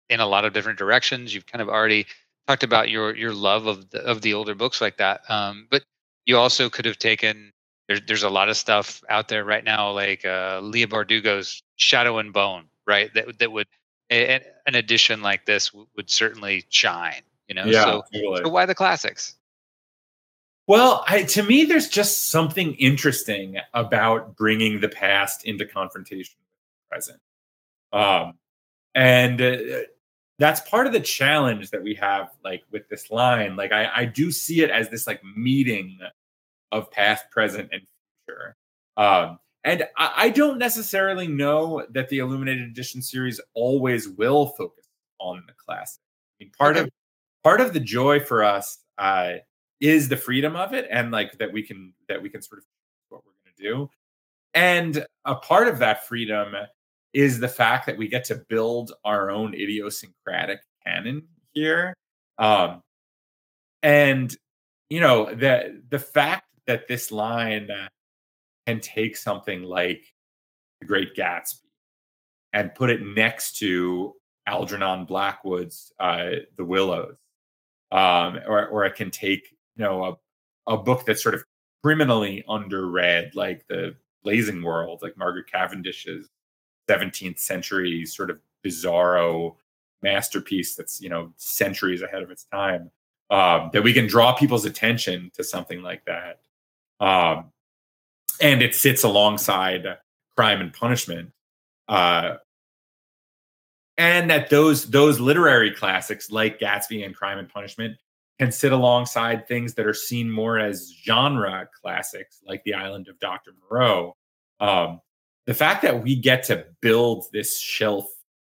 [0.09, 1.33] in a lot of different directions.
[1.33, 2.05] You've kind of already
[2.47, 5.21] talked about your your love of the of the older books like that.
[5.29, 5.83] Um, but
[6.25, 7.51] you also could have taken
[7.87, 12.17] there's there's a lot of stuff out there right now, like uh, Leigh Bardugo's Shadow
[12.17, 13.13] and Bone, right?
[13.13, 13.67] That that would
[14.11, 17.21] a, an edition like this w- would certainly shine.
[17.47, 18.43] You know, yeah, so, totally.
[18.43, 19.35] so why the classics?
[20.67, 26.49] Well, I, to me, there's just something interesting about bringing the past into confrontation with
[26.81, 27.19] the present.
[27.93, 28.33] Um,
[28.95, 29.57] and uh,
[30.37, 33.55] that's part of the challenge that we have like with this line.
[33.55, 35.97] Like I, I do see it as this like meeting
[36.71, 37.81] of past present and
[38.25, 38.55] future.
[38.97, 44.87] Um and I, I don't necessarily know that the illuminated edition series always will focus
[45.19, 46.01] on the classic.
[46.39, 46.85] I mean, part okay.
[46.85, 46.89] of
[47.43, 49.33] part of the joy for us uh
[49.79, 52.65] is the freedom of it and like that we can that we can sort of
[53.09, 53.89] what we're going to do.
[54.53, 56.55] And a part of that freedom
[57.15, 61.93] is the fact that we get to build our own idiosyncratic canon here.
[62.37, 62.81] Um,
[63.81, 64.35] and
[64.89, 67.69] you know the the fact that this line
[68.67, 70.03] can take something like
[70.81, 71.61] the Great Gatsby
[72.51, 74.13] and put it next to
[74.45, 77.15] Algernon Blackwood's uh, The Willows,
[77.91, 79.47] um, or or it can take
[79.77, 81.45] you know a a book that's sort of
[81.81, 86.27] criminally underread, like the Blazing World, like Margaret Cavendish's
[86.89, 89.55] 17th century sort of bizarro
[90.01, 92.91] masterpiece that's you know centuries ahead of its time
[93.29, 96.39] um, that we can draw people's attention to something like that.
[96.99, 97.51] Um,
[98.41, 99.85] and it sits alongside
[100.35, 101.31] crime and punishment
[101.87, 102.35] uh,
[103.97, 107.97] and that those those literary classics like gatsby and crime and punishment
[108.39, 113.17] can sit alongside things that are seen more as genre classics like the island of
[113.19, 114.15] dr moreau
[114.59, 114.99] um,
[115.45, 118.05] the fact that we get to build this shelf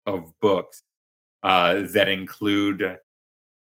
[0.06, 0.82] of books
[1.44, 2.98] uh, that include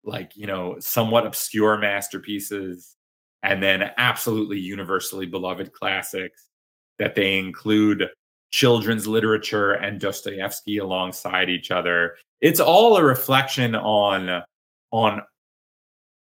[0.03, 2.95] like you know somewhat obscure masterpieces
[3.43, 6.49] and then absolutely universally beloved classics
[6.97, 8.07] that they include
[8.51, 12.15] children's literature and Dostoevsky alongside each other.
[12.41, 14.43] It's all a reflection on
[14.91, 15.21] on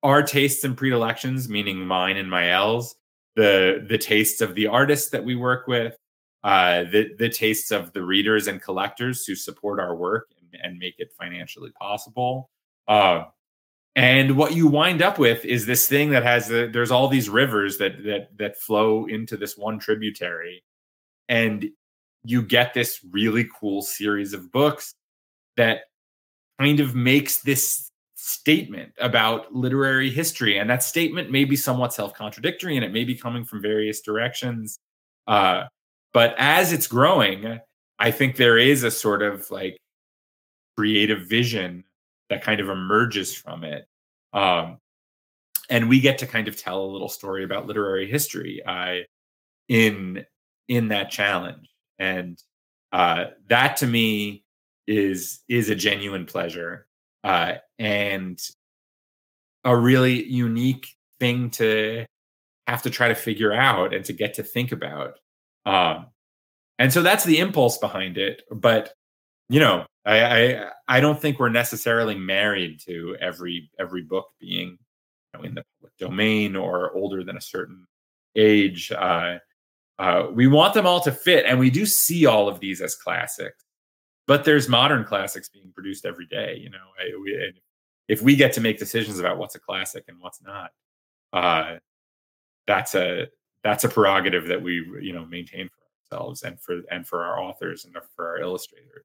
[0.02, 2.94] our tastes and predilections, meaning mine and Maëlle's,
[3.36, 5.96] the the tastes of the artists that we work with,
[6.42, 10.78] uh, the the tastes of the readers and collectors who support our work and, and
[10.78, 12.50] make it financially possible.
[12.88, 13.24] Uh,
[13.96, 17.28] and what you wind up with is this thing that has the, there's all these
[17.28, 20.62] rivers that that that flow into this one tributary,
[21.28, 21.68] and
[22.24, 24.94] you get this really cool series of books
[25.56, 25.80] that
[26.60, 30.58] kind of makes this statement about literary history.
[30.58, 34.78] And that statement may be somewhat self-contradictory and it may be coming from various directions.
[35.26, 35.64] Uh,
[36.12, 37.60] but as it's growing,
[37.98, 39.76] I think there is a sort of like
[40.76, 41.84] creative vision
[42.30, 43.86] that kind of emerges from it.
[44.32, 44.78] Um,
[45.68, 49.00] and we get to kind of tell a little story about literary history uh,
[49.68, 50.24] in
[50.68, 51.68] in that challenge,
[51.98, 52.42] and
[52.92, 54.44] uh, that to me
[54.86, 56.86] is is a genuine pleasure
[57.22, 58.40] uh, and
[59.64, 60.88] a really unique
[61.20, 62.04] thing to
[62.66, 65.18] have to try to figure out and to get to think about.
[65.66, 66.06] Um,
[66.78, 68.42] and so that's the impulse behind it.
[68.50, 68.92] But
[69.48, 74.78] you know, I, I I don't think we're necessarily married to every every book being
[75.34, 77.86] you know, in the public domain or older than a certain
[78.36, 78.92] age.
[78.92, 79.38] Uh,
[79.98, 82.94] uh, we want them all to fit, and we do see all of these as
[82.94, 83.62] classics.
[84.26, 86.56] But there's modern classics being produced every day.
[86.56, 87.52] You know, I, we,
[88.08, 90.70] if we get to make decisions about what's a classic and what's not,
[91.32, 91.76] uh,
[92.66, 93.26] that's a
[93.62, 97.40] that's a prerogative that we you know maintain for ourselves and for and for our
[97.40, 99.04] authors and for our illustrators.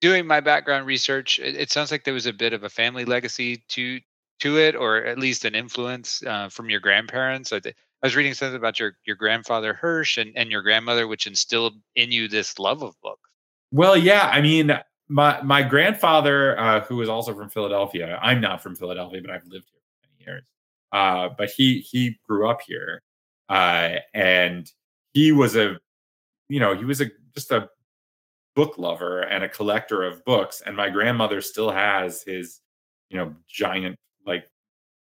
[0.00, 3.04] Doing my background research it, it sounds like there was a bit of a family
[3.04, 4.00] legacy to
[4.40, 7.52] to it or at least an influence uh, from your grandparents.
[7.52, 11.26] I, I, was reading something about your your grandfather hirsch and, and your grandmother which
[11.26, 13.30] instilled in you this love of books.
[13.72, 14.72] Well yeah i mean
[15.08, 19.46] my my grandfather uh, who was also from philadelphia i'm not from philadelphia but i've
[19.46, 20.44] lived here for many years
[20.92, 23.02] uh, but he he grew up here
[23.50, 24.70] uh, and
[25.12, 25.76] he was a
[26.48, 27.68] you know he was a just a
[28.56, 32.60] book lover and a collector of books and my grandmother still has his
[33.10, 33.96] you know giant
[34.26, 34.46] like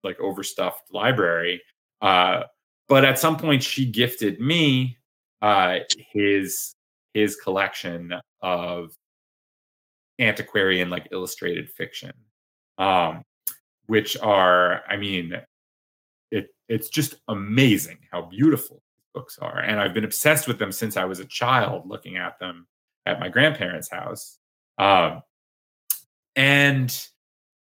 [0.03, 1.61] like overstuffed library.
[2.01, 2.43] Uh
[2.87, 4.97] but at some point she gifted me
[5.41, 5.79] uh
[6.13, 6.73] his
[7.13, 8.91] his collection of
[10.19, 12.11] antiquarian like illustrated fiction
[12.77, 13.23] um
[13.87, 15.33] which are i mean
[16.69, 18.81] it's just amazing how beautiful
[19.13, 19.59] books are.
[19.59, 22.67] And I've been obsessed with them since I was a child, looking at them
[23.05, 24.37] at my grandparents' house.
[24.77, 25.21] Um,
[26.35, 27.07] and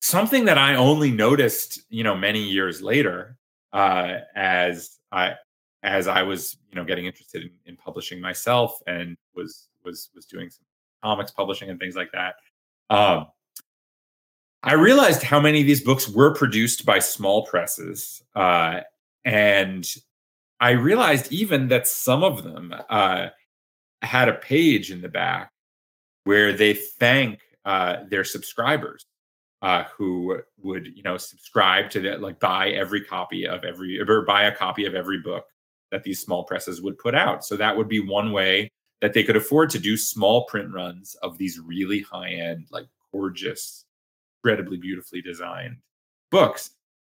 [0.00, 3.36] something that I only noticed, you know, many years later,
[3.72, 5.34] uh, as I
[5.82, 10.26] as I was, you know, getting interested in, in publishing myself and was was was
[10.26, 10.64] doing some
[11.02, 12.34] comics publishing and things like that.
[12.90, 13.26] Um,
[14.62, 18.22] I realized how many of these books were produced by small presses.
[18.34, 18.80] Uh,
[19.24, 19.86] and
[20.60, 23.28] I realized even that some of them uh,
[24.02, 25.50] had a page in the back
[26.24, 29.06] where they thank uh, their subscribers
[29.62, 34.22] uh, who would, you know, subscribe to that, like buy every copy of every, or
[34.22, 35.44] buy a copy of every book
[35.90, 37.44] that these small presses would put out.
[37.44, 41.14] So that would be one way that they could afford to do small print runs
[41.22, 43.86] of these really high end, like gorgeous
[44.42, 45.76] incredibly beautifully designed
[46.30, 46.70] books.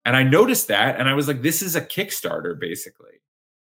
[0.05, 3.21] And I noticed that and I was like, this is a Kickstarter, basically.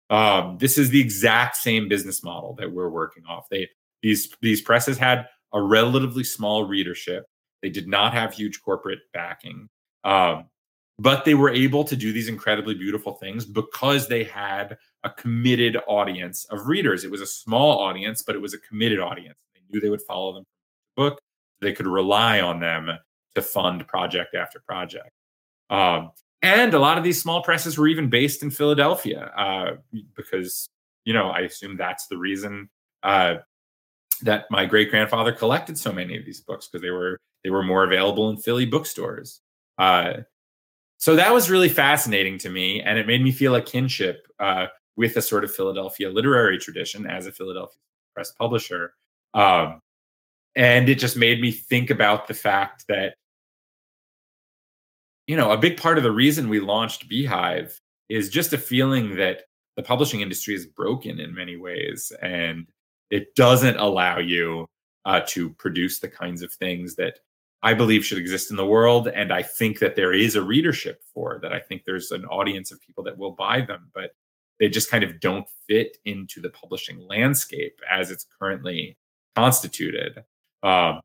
[0.10, 3.50] Um, this is the exact same business model that we're working off.
[3.50, 3.68] They
[4.02, 7.26] these these presses had a relatively small readership.
[7.62, 9.68] They did not have huge corporate backing.
[10.04, 10.46] Um,
[11.00, 15.78] but they were able to do these incredibly beautiful things because they had a committed
[15.88, 17.04] audience of readers.
[17.04, 19.38] It was a small audience, but it was a committed audience.
[19.54, 20.44] They knew they would follow them
[20.96, 21.20] book.
[21.62, 22.90] They could rely on them
[23.38, 25.12] to fund project after project.
[25.70, 26.12] Um,
[26.42, 29.72] and a lot of these small presses were even based in Philadelphia uh,
[30.16, 30.68] because,
[31.06, 32.70] you know, I assume that's the reason
[33.04, 33.36] uh,
[34.22, 37.64] that my great grandfather collected so many of these books because they were they were
[37.64, 39.42] more available in Philly bookstores.
[39.78, 40.14] Uh,
[40.98, 44.68] so that was really fascinating to me, and it made me feel a kinship uh,
[44.96, 47.78] with a sort of Philadelphia literary tradition as a Philadelphia
[48.16, 48.94] press publisher.
[49.36, 49.80] Um,
[50.56, 53.14] and it just made me think about the fact that
[55.28, 59.16] you know, a big part of the reason we launched Beehive is just a feeling
[59.18, 59.44] that
[59.76, 62.68] the publishing industry is broken in many ways and
[63.12, 64.66] it doesn't allow you
[65.06, 67.20] uh, to produce the kinds of things that
[67.62, 69.08] I believe should exist in the world.
[69.08, 71.54] And I think that there is a readership for that.
[71.54, 74.12] I think there's an audience of people that will buy them, but
[74.60, 78.98] they just kind of don't fit into the publishing landscape as it's currently
[79.36, 80.24] constituted.
[80.64, 81.02] Um,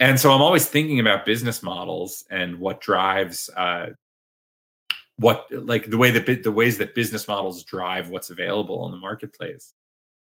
[0.00, 3.86] and so i'm always thinking about business models and what drives uh,
[5.20, 8.96] what like the way that the ways that business models drive what's available in the
[8.96, 9.74] marketplace.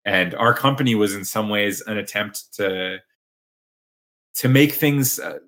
[0.06, 3.00] And our company was in some ways an attempt to
[4.36, 5.40] to make things uh,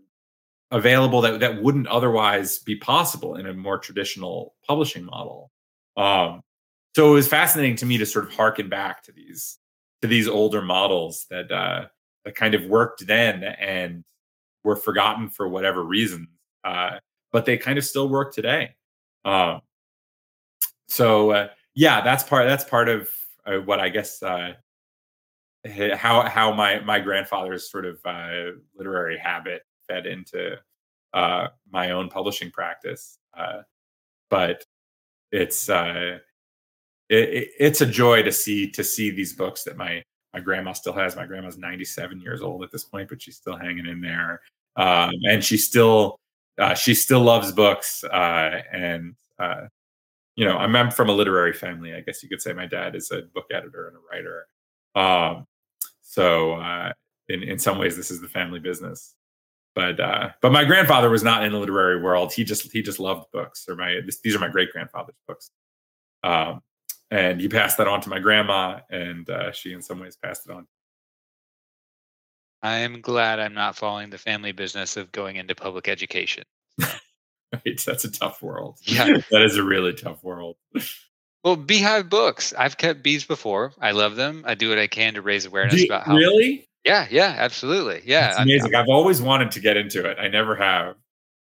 [0.72, 5.52] available that that wouldn't otherwise be possible in a more traditional publishing model.
[5.96, 6.42] Um,
[6.96, 9.60] so it was fascinating to me to sort of harken back to these
[10.02, 11.86] to these older models that uh,
[12.24, 14.04] that kind of worked then and
[14.66, 16.28] were forgotten for whatever reasons,
[16.66, 16.98] uh,
[17.32, 18.76] but they kind of still work today.
[19.24, 19.62] Um,
[20.88, 23.10] so uh, yeah, that's part that's part of
[23.46, 24.54] uh, what I guess uh,
[25.94, 30.58] how how my my grandfather's sort of uh, literary habit fed into
[31.14, 33.20] uh, my own publishing practice.
[34.30, 34.66] but
[35.32, 36.22] it's it,
[37.10, 40.04] it, it's a joy to see to see these books that my
[40.36, 41.16] my grandma still has.
[41.16, 44.42] My grandma's 97 years old at this point, but she's still hanging in there
[44.76, 46.20] um, and she still
[46.58, 49.68] uh, she still loves books uh, and uh,
[50.36, 52.96] you know I'm, I'm, from a literary family i guess you could say my dad
[52.96, 54.48] is a book editor and a writer
[54.96, 55.46] um,
[56.02, 56.92] so uh,
[57.30, 59.16] in, in some ways this is the family business
[59.76, 62.32] but uh, but my grandfather was not in the literary world.
[62.32, 63.66] He just he just loved books.
[63.68, 65.52] Or my this, these are my great grandfather's books.
[66.24, 66.62] Um,
[67.16, 70.46] and he passed that on to my grandma, and uh, she in some ways passed
[70.48, 70.68] it on.
[72.62, 76.44] I'm glad I'm not following the family business of going into public education.
[76.82, 78.80] right, that's a tough world.
[78.82, 80.58] Yeah, that is a really tough world.
[81.44, 82.54] Well, Beehive books.
[82.58, 83.72] I've kept bees before.
[83.80, 84.44] I love them.
[84.46, 86.16] I do what I can to raise awareness Do, about how.
[86.16, 86.68] Really?
[86.84, 88.02] Yeah, yeah, absolutely.
[88.04, 88.76] Yeah, it's amazing.
[88.76, 90.18] I, have always wanted to get into it.
[90.20, 90.96] I never have.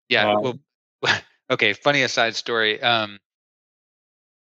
[0.09, 0.33] Yeah.
[0.33, 0.61] Um,
[1.03, 1.75] well, okay.
[1.75, 2.81] Funny aside story.
[2.81, 3.19] Um,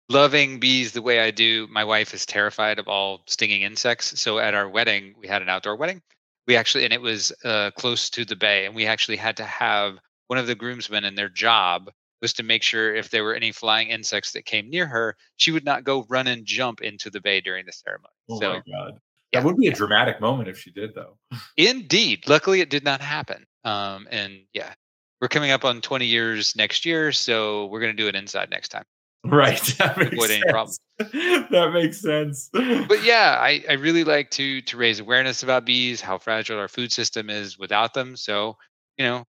[0.09, 4.19] loving bees the way I do, my wife is terrified of all stinging insects.
[4.19, 6.01] So at our wedding, we had an outdoor wedding.
[6.47, 9.45] We actually, and it was uh, close to the bay, and we actually had to
[9.45, 9.97] have
[10.27, 11.89] one of the groomsmen in their job
[12.21, 15.51] was to make sure if there were any flying insects that came near her, she
[15.51, 18.13] would not go run and jump into the bay during the ceremony.
[18.29, 18.99] Oh so, my god.
[19.31, 21.17] Yeah, that would be a dramatic moment if she did, though.
[21.57, 22.27] Indeed.
[22.27, 23.45] Luckily, it did not happen.
[23.63, 24.73] Um, and yeah,
[25.19, 28.49] we're coming up on 20 years next year, so we're going to do it inside
[28.49, 28.85] next time.
[29.25, 29.59] Right.
[29.77, 30.79] That makes sense.
[31.49, 32.49] that makes sense.
[32.53, 36.67] But yeah, I, I really like to to raise awareness about bees, how fragile our
[36.67, 38.15] food system is without them.
[38.15, 38.57] So,
[38.97, 39.25] you know,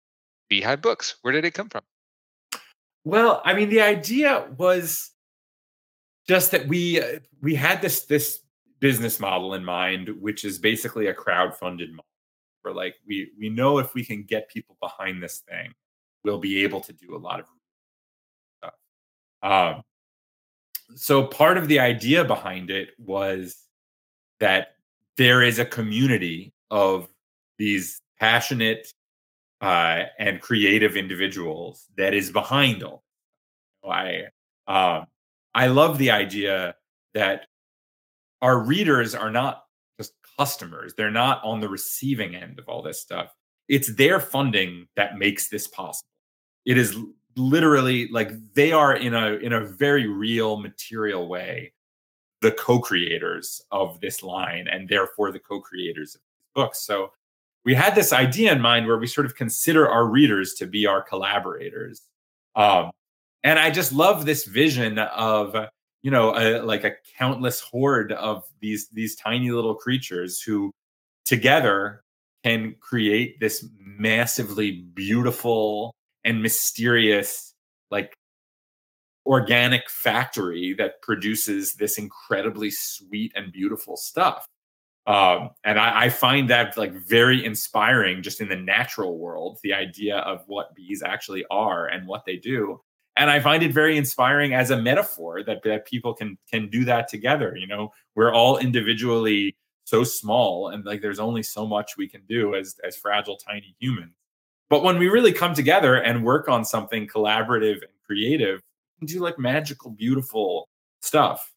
[0.49, 1.81] beehive books, where did it come from?
[3.03, 5.11] Well, I mean, the idea was
[6.27, 8.39] just that we uh, we had this this
[8.79, 12.05] business model in mind, which is basically a crowd-funded model.
[12.61, 15.73] For like we we know if we can get people behind this thing,
[16.23, 17.45] we'll be able to do a lot of.
[19.43, 19.83] Um,
[20.95, 23.57] so part of the idea behind it was
[24.39, 24.75] that
[25.17, 27.07] there is a community of
[27.57, 28.87] these passionate
[29.61, 33.03] uh, and creative individuals that is behind all.
[33.87, 34.25] I
[34.67, 35.05] uh,
[35.53, 36.75] I love the idea
[37.13, 37.45] that
[38.41, 39.63] our readers are not
[39.97, 43.33] just customers; they're not on the receiving end of all this stuff.
[43.67, 46.09] It's their funding that makes this possible.
[46.65, 46.97] It is
[47.35, 51.73] literally like they are in a in a very real material way
[52.41, 57.11] the co-creators of this line and therefore the co-creators of these books so
[57.65, 60.85] we had this idea in mind where we sort of consider our readers to be
[60.85, 62.03] our collaborators.
[62.55, 62.91] Um,
[63.43, 65.55] and I just love this vision of
[66.03, 70.71] you know a, like a countless horde of these these tiny little creatures who
[71.25, 72.03] together
[72.43, 75.95] can create this massively beautiful
[76.25, 77.53] and mysterious
[77.89, 78.13] like
[79.25, 84.47] organic factory that produces this incredibly sweet and beautiful stuff
[85.07, 89.71] um, and I, I, find that like very inspiring just in the natural world, the
[89.71, 92.81] idea of what bees actually are and what they do.
[93.15, 96.85] And I find it very inspiring as a metaphor that, that people can can do
[96.85, 97.55] that together.
[97.55, 102.23] You know, we're all individually so small and like there's only so much we can
[102.27, 104.15] do as as fragile tiny humans.
[104.69, 108.61] But when we really come together and work on something collaborative and creative,
[108.99, 110.67] we do like magical, beautiful
[111.01, 111.51] stuff.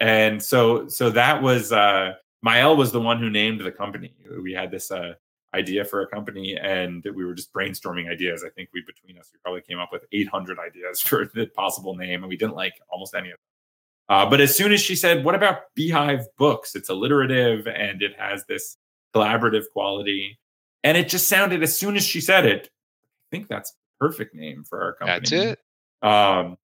[0.00, 4.14] And so so that was uh Maëlle was the one who named the company.
[4.42, 5.14] We had this uh,
[5.54, 8.44] idea for a company, and we were just brainstorming ideas.
[8.44, 11.94] I think we between us we probably came up with 800 ideas for the possible
[11.94, 14.16] name, and we didn't like almost any of them.
[14.16, 18.18] Uh, but as soon as she said, "What about Beehive Books?" It's alliterative and it
[18.18, 18.76] has this
[19.14, 20.38] collaborative quality,
[20.84, 21.62] and it just sounded.
[21.62, 25.18] As soon as she said it, I think that's perfect name for our company.
[25.20, 25.58] That's it.
[26.02, 26.56] Um,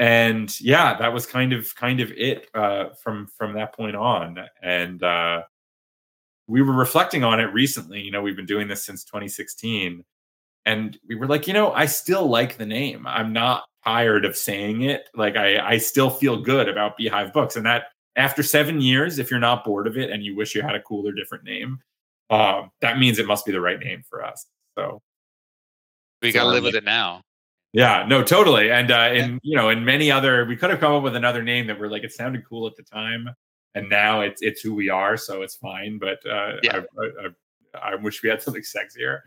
[0.00, 4.38] and yeah that was kind of kind of it uh, from from that point on
[4.62, 5.42] and uh,
[6.48, 10.02] we were reflecting on it recently you know we've been doing this since 2016
[10.64, 14.36] and we were like you know i still like the name i'm not tired of
[14.36, 17.84] saying it like i i still feel good about beehive books and that
[18.16, 20.82] after seven years if you're not bored of it and you wish you had a
[20.82, 21.78] cooler different name
[22.30, 24.46] uh, that means it must be the right name for us
[24.78, 25.02] so
[26.22, 27.22] we got to live with it now
[27.72, 28.70] yeah, no, totally.
[28.70, 31.42] And uh in you know, in many other we could have come up with another
[31.42, 33.28] name that we're like it sounded cool at the time
[33.74, 35.98] and now it's it's who we are, so it's fine.
[35.98, 36.80] But uh yeah.
[36.98, 37.28] I,
[37.78, 39.20] I, I wish we had something sexier.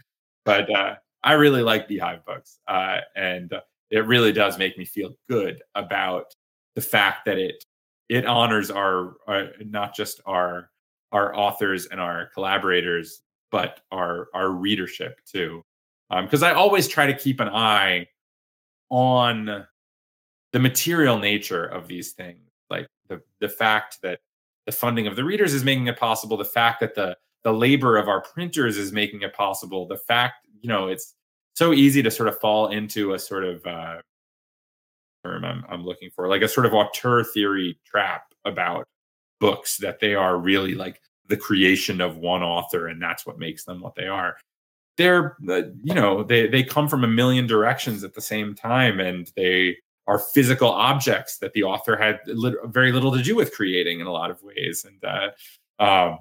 [0.46, 2.60] But uh I really like Beehive books.
[2.68, 3.54] Uh and
[3.90, 6.34] it really does make me feel good about
[6.76, 7.64] the fact that it
[8.10, 10.70] it honors our, our not just our
[11.14, 15.64] our authors and our collaborators, but our our readership too.
[16.10, 18.08] Because um, I always try to keep an eye
[18.90, 19.66] on
[20.52, 22.40] the material nature of these things,
[22.70, 24.20] like the the fact that
[24.66, 27.98] the funding of the readers is making it possible, the fact that the the labor
[27.98, 31.16] of our printers is making it possible, the fact you know it's
[31.56, 33.98] so easy to sort of fall into a sort of uh,
[35.24, 38.88] term I'm, I'm looking for, like a sort of auteur theory trap about
[39.44, 43.66] books that they are really like the creation of one author and that's what makes
[43.66, 44.38] them what they are.
[44.96, 49.02] They're uh, you know they they come from a million directions at the same time
[49.02, 49.76] and they
[50.08, 54.08] are physical objects that the author had lit- very little to do with creating in
[54.08, 56.20] a lot of ways and uh, um,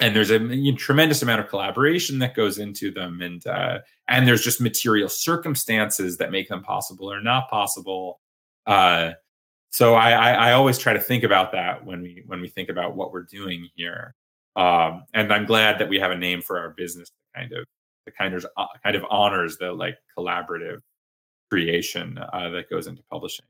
[0.00, 4.28] and there's a know, tremendous amount of collaboration that goes into them and uh, and
[4.28, 8.20] there's just material circumstances that make them possible or not possible.
[8.64, 9.12] Uh,
[9.70, 12.68] so I, I, I always try to think about that when we when we think
[12.68, 14.14] about what we're doing here
[14.56, 17.64] um, and i'm glad that we have a name for our business that kind of
[18.06, 20.80] the kind of uh, kind of honors the like collaborative
[21.50, 23.46] creation uh, that goes into publishing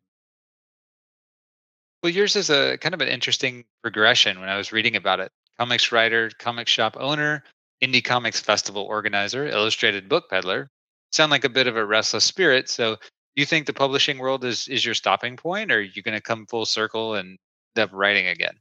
[2.03, 5.31] well yours is a kind of an interesting progression when i was reading about it
[5.59, 7.43] comics writer, comic shop owner,
[7.83, 10.71] indie comics festival organizer, illustrated book peddler.
[11.11, 12.69] Sound like a bit of a restless spirit.
[12.69, 12.97] So,
[13.41, 16.21] you think the publishing world is is your stopping point, or are you going to
[16.21, 17.39] come full circle and
[17.77, 18.57] end up writing again?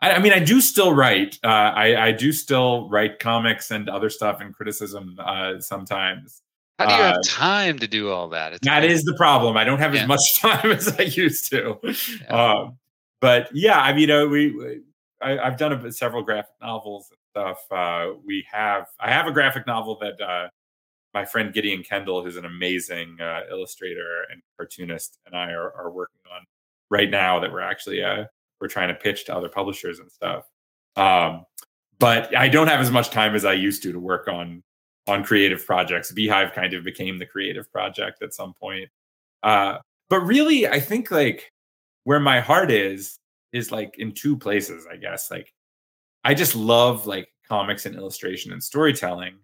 [0.00, 1.38] I, I mean, I do still write.
[1.44, 6.42] Uh, I, I do still write comics and other stuff and criticism uh, sometimes.
[6.78, 8.52] How do you have Uh, time to do all that?
[8.52, 8.96] It's That amazing.
[8.96, 9.56] is the problem.
[9.56, 10.02] I don't have Yeah.
[10.02, 11.78] as much time as I used to.
[11.84, 12.26] Yeah.
[12.36, 12.78] Um,
[13.20, 14.80] but yeah, I mean, uh, we, we
[15.22, 17.58] I, I've done a, several graphic novels and stuff.
[17.70, 20.48] Uh, we have I have a graphic novel that uh,
[21.14, 25.90] my friend Gideon Kendall, who's an amazing uh, illustrator and cartoonist, and I are, are
[25.90, 26.44] working on
[26.90, 27.38] right now.
[27.38, 28.24] That we're actually uh,
[28.60, 30.44] we're trying to pitch to other publishers and stuff.
[30.96, 31.44] Um,
[31.98, 34.62] but I don't have as much time as I used to to work on
[35.06, 36.12] on creative projects.
[36.12, 38.88] Beehive kind of became the creative project at some point.
[39.42, 41.50] Uh, but really, I think like
[42.04, 43.18] where my heart is
[43.52, 45.30] is like in two places, I guess.
[45.30, 45.52] Like
[46.24, 49.34] I just love like comics and illustration and storytelling.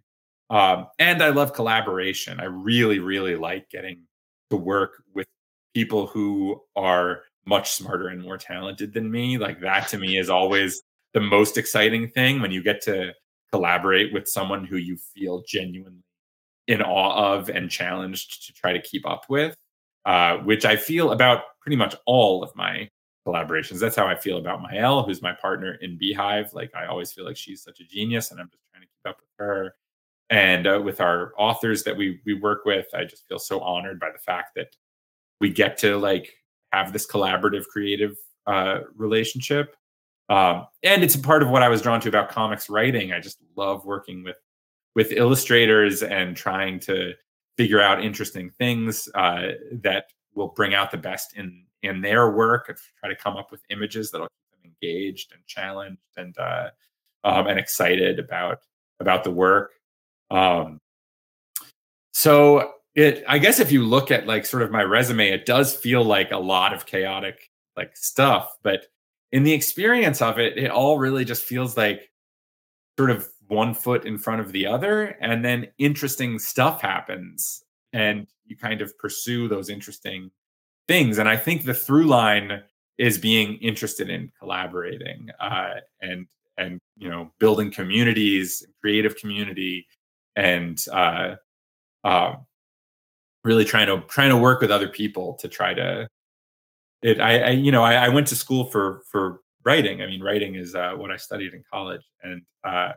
[0.51, 2.41] Um, and I love collaboration.
[2.41, 4.03] I really, really like getting
[4.51, 5.29] to work with
[5.75, 9.39] people who are much smarter and more talented than me.
[9.39, 10.83] Like that to me is always
[11.15, 13.15] the most exciting thing when you get to
[13.53, 16.03] collaborate with someone who you feel genuinely
[16.67, 19.57] in awe of and challenged to try to keep up with,
[20.05, 22.89] uh, which I feel about pretty much all of my
[23.27, 23.81] collaborations.
[23.81, 26.53] That's how I feel about Maëlle, who's my partner in Beehive.
[26.55, 29.11] Like I always feel like she's such a genius, and I'm just trying to keep
[29.11, 29.75] up with her.
[30.31, 33.99] And uh, with our authors that we we work with, I just feel so honored
[33.99, 34.77] by the fact that
[35.41, 36.33] we get to like
[36.73, 38.17] have this collaborative, creative
[38.47, 39.75] uh, relationship.
[40.29, 43.13] Um, and it's a part of what I was drawn to about comics writing.
[43.13, 44.37] I just love working with
[44.95, 47.15] with illustrators and trying to
[47.57, 49.49] figure out interesting things uh,
[49.83, 53.51] that will bring out the best in in their work and try to come up
[53.51, 56.69] with images that'll keep them engaged and challenged and uh,
[57.25, 58.59] um, and excited about
[59.01, 59.73] about the work.
[60.31, 60.79] Um,
[62.13, 65.75] so it, I guess, if you look at like sort of my resume, it does
[65.75, 68.87] feel like a lot of chaotic like stuff, but
[69.33, 72.11] in the experience of it, it all really just feels like
[72.99, 77.63] sort of one foot in front of the other, and then interesting stuff happens,
[77.93, 80.31] and you kind of pursue those interesting
[80.89, 81.19] things.
[81.19, 82.63] And I think the through line
[82.99, 86.27] is being interested in collaborating uh, and
[86.59, 89.87] and you know building communities, creative community,
[90.41, 91.37] and uh,
[92.03, 92.35] uh,
[93.45, 96.09] really trying to trying to work with other people to try to
[97.03, 97.21] it.
[97.21, 100.01] I, I you know I, I went to school for for writing.
[100.03, 102.93] I mean, writing is uh, what I studied in college, and uh,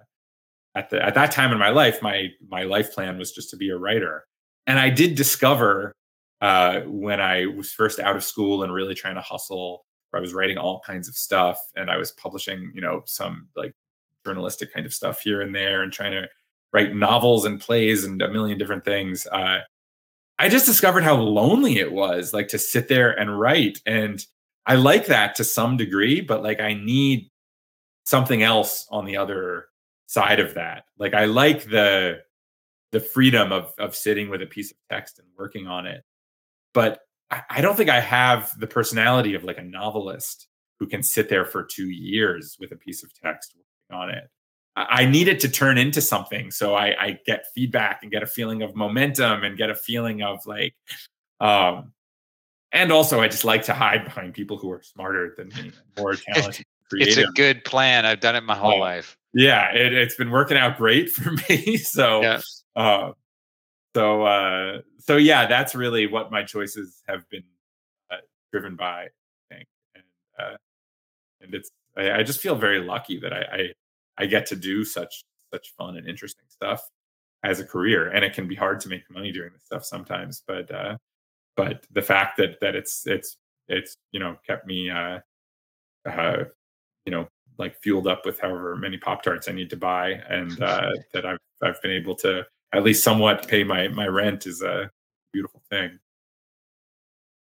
[0.76, 3.58] at the at that time in my life, my my life plan was just to
[3.58, 4.26] be a writer.
[4.66, 5.92] And I did discover
[6.40, 10.34] uh, when I was first out of school and really trying to hustle, I was
[10.34, 13.74] writing all kinds of stuff, and I was publishing, you know, some like
[14.26, 16.30] journalistic kind of stuff here and there, and trying to
[16.74, 19.28] write novels and plays and a million different things.
[19.28, 19.60] Uh,
[20.40, 23.80] I just discovered how lonely it was, like to sit there and write.
[23.86, 24.26] And
[24.66, 27.30] I like that to some degree, but like I need
[28.06, 29.68] something else on the other
[30.08, 30.86] side of that.
[30.98, 32.22] Like I like the
[32.92, 36.04] the freedom of of sitting with a piece of text and working on it.
[36.74, 37.00] But
[37.30, 40.48] I, I don't think I have the personality of like a novelist
[40.80, 44.30] who can sit there for two years with a piece of text working on it.
[44.76, 46.50] I need it to turn into something.
[46.50, 50.24] So I, I get feedback and get a feeling of momentum and get a feeling
[50.24, 50.74] of like,
[51.40, 51.94] um,
[52.72, 56.16] and also I just like to hide behind people who are smarter than me, more
[56.34, 58.06] talented, It's a good plan.
[58.06, 59.16] I've done it my whole Oh, life.
[59.34, 61.78] yeah, it, it's been working out great for me.
[61.78, 62.42] So, Yeah.
[62.76, 63.12] uh,
[63.96, 67.44] so, uh, so yeah, that's really what my choices have been
[68.10, 68.18] uh,
[68.52, 69.04] driven by.
[69.52, 70.04] I think, and
[70.40, 70.58] uh,
[71.42, 73.74] and it's I, I just feel very lucky that I, I
[74.18, 76.82] I get to do such such fun and interesting stuff
[77.44, 80.44] as a career, and it can be hard to make money doing this stuff sometimes,
[80.48, 80.98] but uh,
[81.56, 83.38] but the fact that that it's it's
[83.68, 85.20] it's you know kept me uh,
[86.06, 86.44] uh,
[87.06, 87.28] you know
[87.60, 91.26] like fueled up with however many pop tarts I need to buy, and uh, that
[91.26, 94.90] I've I've been able to at least somewhat pay my my rent is a
[95.32, 96.00] beautiful thing.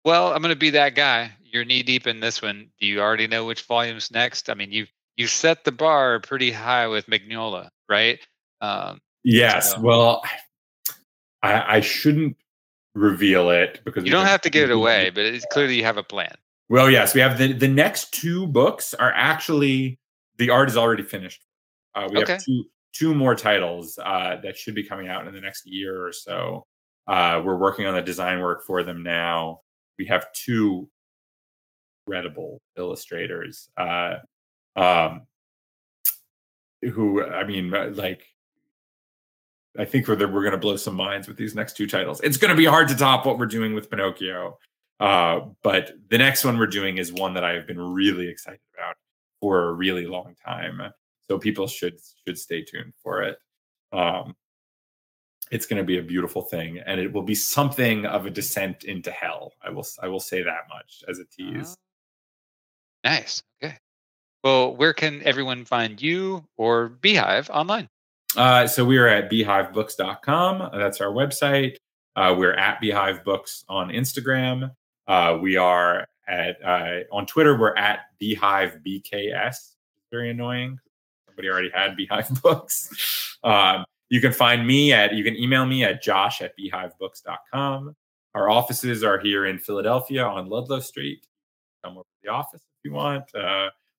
[0.04, 1.30] Well, I'm going to be that guy.
[1.44, 2.70] You're knee deep in this one.
[2.80, 4.48] Do you already know which volume's next?
[4.48, 4.86] I mean, you
[5.20, 8.18] you set the bar pretty high with Mignola, right?
[8.62, 9.72] Um, yes.
[9.74, 10.22] so- Well,
[11.42, 12.36] I, I shouldn't
[12.94, 15.98] reveal it because you don't have to give it away, but it's clearly you have
[15.98, 16.34] a plan.
[16.70, 19.98] Well, yes, we have the the next two books are actually
[20.38, 21.44] the art is already finished.
[21.94, 22.32] Uh, we Okay.
[22.32, 26.04] have two two more titles uh, that should be coming out in the next year
[26.06, 26.64] or so.
[27.06, 29.60] Uh, we're working on the design work for them now.
[29.98, 30.88] We have two
[32.06, 34.16] readable illustrators uh,
[34.80, 35.22] um,
[36.82, 38.22] who, I mean, uh, like,
[39.78, 42.20] I think we're, we're going to blow some minds with these next two titles.
[42.22, 44.58] It's going to be hard to top what we're doing with Pinocchio.
[44.98, 48.60] Uh, but the next one we're doing is one that I have been really excited
[48.74, 48.96] about
[49.40, 50.80] for a really long time.
[51.28, 53.38] So people should should stay tuned for it.
[53.92, 54.34] Um,
[55.50, 58.84] it's going to be a beautiful thing, and it will be something of a descent
[58.84, 59.52] into hell.
[59.62, 61.76] I will I will say that much as a tease.
[63.04, 63.42] Nice.
[63.62, 63.76] Okay.
[64.42, 67.88] Well, where can everyone find you or Beehive online?
[68.36, 70.70] Uh, so we are at beehivebooks.com.
[70.72, 71.76] That's our website.
[72.16, 74.70] Uh, we're at Beehive Books on Instagram.
[75.06, 77.58] Uh, we are at uh, on Twitter.
[77.58, 79.74] We're at Beehive BKS.
[80.10, 80.78] Very annoying.
[81.26, 83.36] Somebody already had Beehive Books.
[83.42, 85.14] Um, you can find me at.
[85.14, 87.94] You can email me at josh at beehivebooks.com.
[88.34, 91.26] Our offices are here in Philadelphia on Ludlow Street.
[91.84, 93.24] Come over to the office if you want.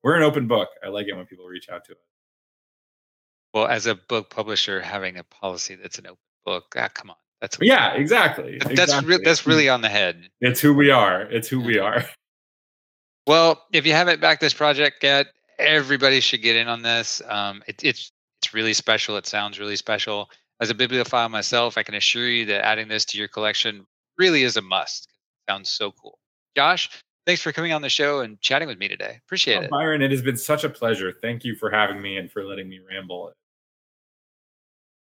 [0.04, 0.70] We're an open book.
[0.84, 1.98] I like it when people reach out to us.
[3.54, 7.18] Well, as a book publisher, having a policy that's an open book, ah, come on,
[7.42, 8.58] that's Yeah, exactly.
[8.60, 9.18] that's exactly.
[9.18, 10.30] re- that's really on the head.
[10.40, 11.24] It's who we are.
[11.24, 12.06] It's who we are.
[13.28, 15.28] Well, if you haven't backed this project yet,
[15.60, 17.22] everybody should get in on this.
[17.30, 19.16] Um, it, it's it's really special.
[19.16, 20.28] It sounds really special.
[20.60, 23.86] As a bibliophile myself, I can assure you that adding this to your collection
[24.18, 25.04] really is a must.
[25.06, 26.18] It sounds so cool.
[26.58, 26.90] Josh,
[27.26, 29.20] thanks for coming on the show and chatting with me today.
[29.26, 29.70] Appreciate Oh, it.
[29.70, 31.12] Byron, it has been such a pleasure.
[31.22, 33.32] Thank you for having me and for letting me ramble.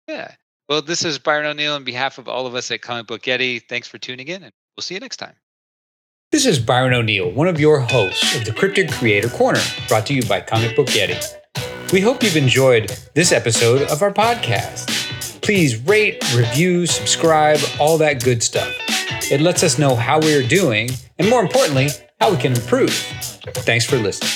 [0.08, 0.34] Yeah.
[0.70, 3.62] Well, this is Byron O'Neill on behalf of all of us at Comic Book Yeti.
[3.68, 5.34] Thanks for tuning in, and we'll see you next time.
[6.32, 10.14] This is Byron O'Neill, one of your hosts of the Cryptid Creator Corner, brought to
[10.14, 11.24] you by Comic Book Yeti.
[11.94, 14.92] We hope you've enjoyed this episode of our podcast.
[15.42, 18.74] Please rate, review, subscribe, all that good stuff.
[19.30, 21.90] It lets us know how we are doing, and more importantly,
[22.22, 22.92] how we can improve.
[22.92, 24.32] Thanks for listening.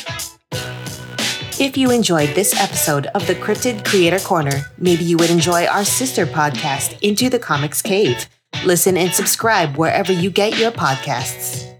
[1.59, 5.85] If you enjoyed this episode of the Cryptid Creator Corner, maybe you would enjoy our
[5.85, 8.27] sister podcast, Into the Comics Cave.
[8.65, 11.70] Listen and subscribe wherever you get your podcasts.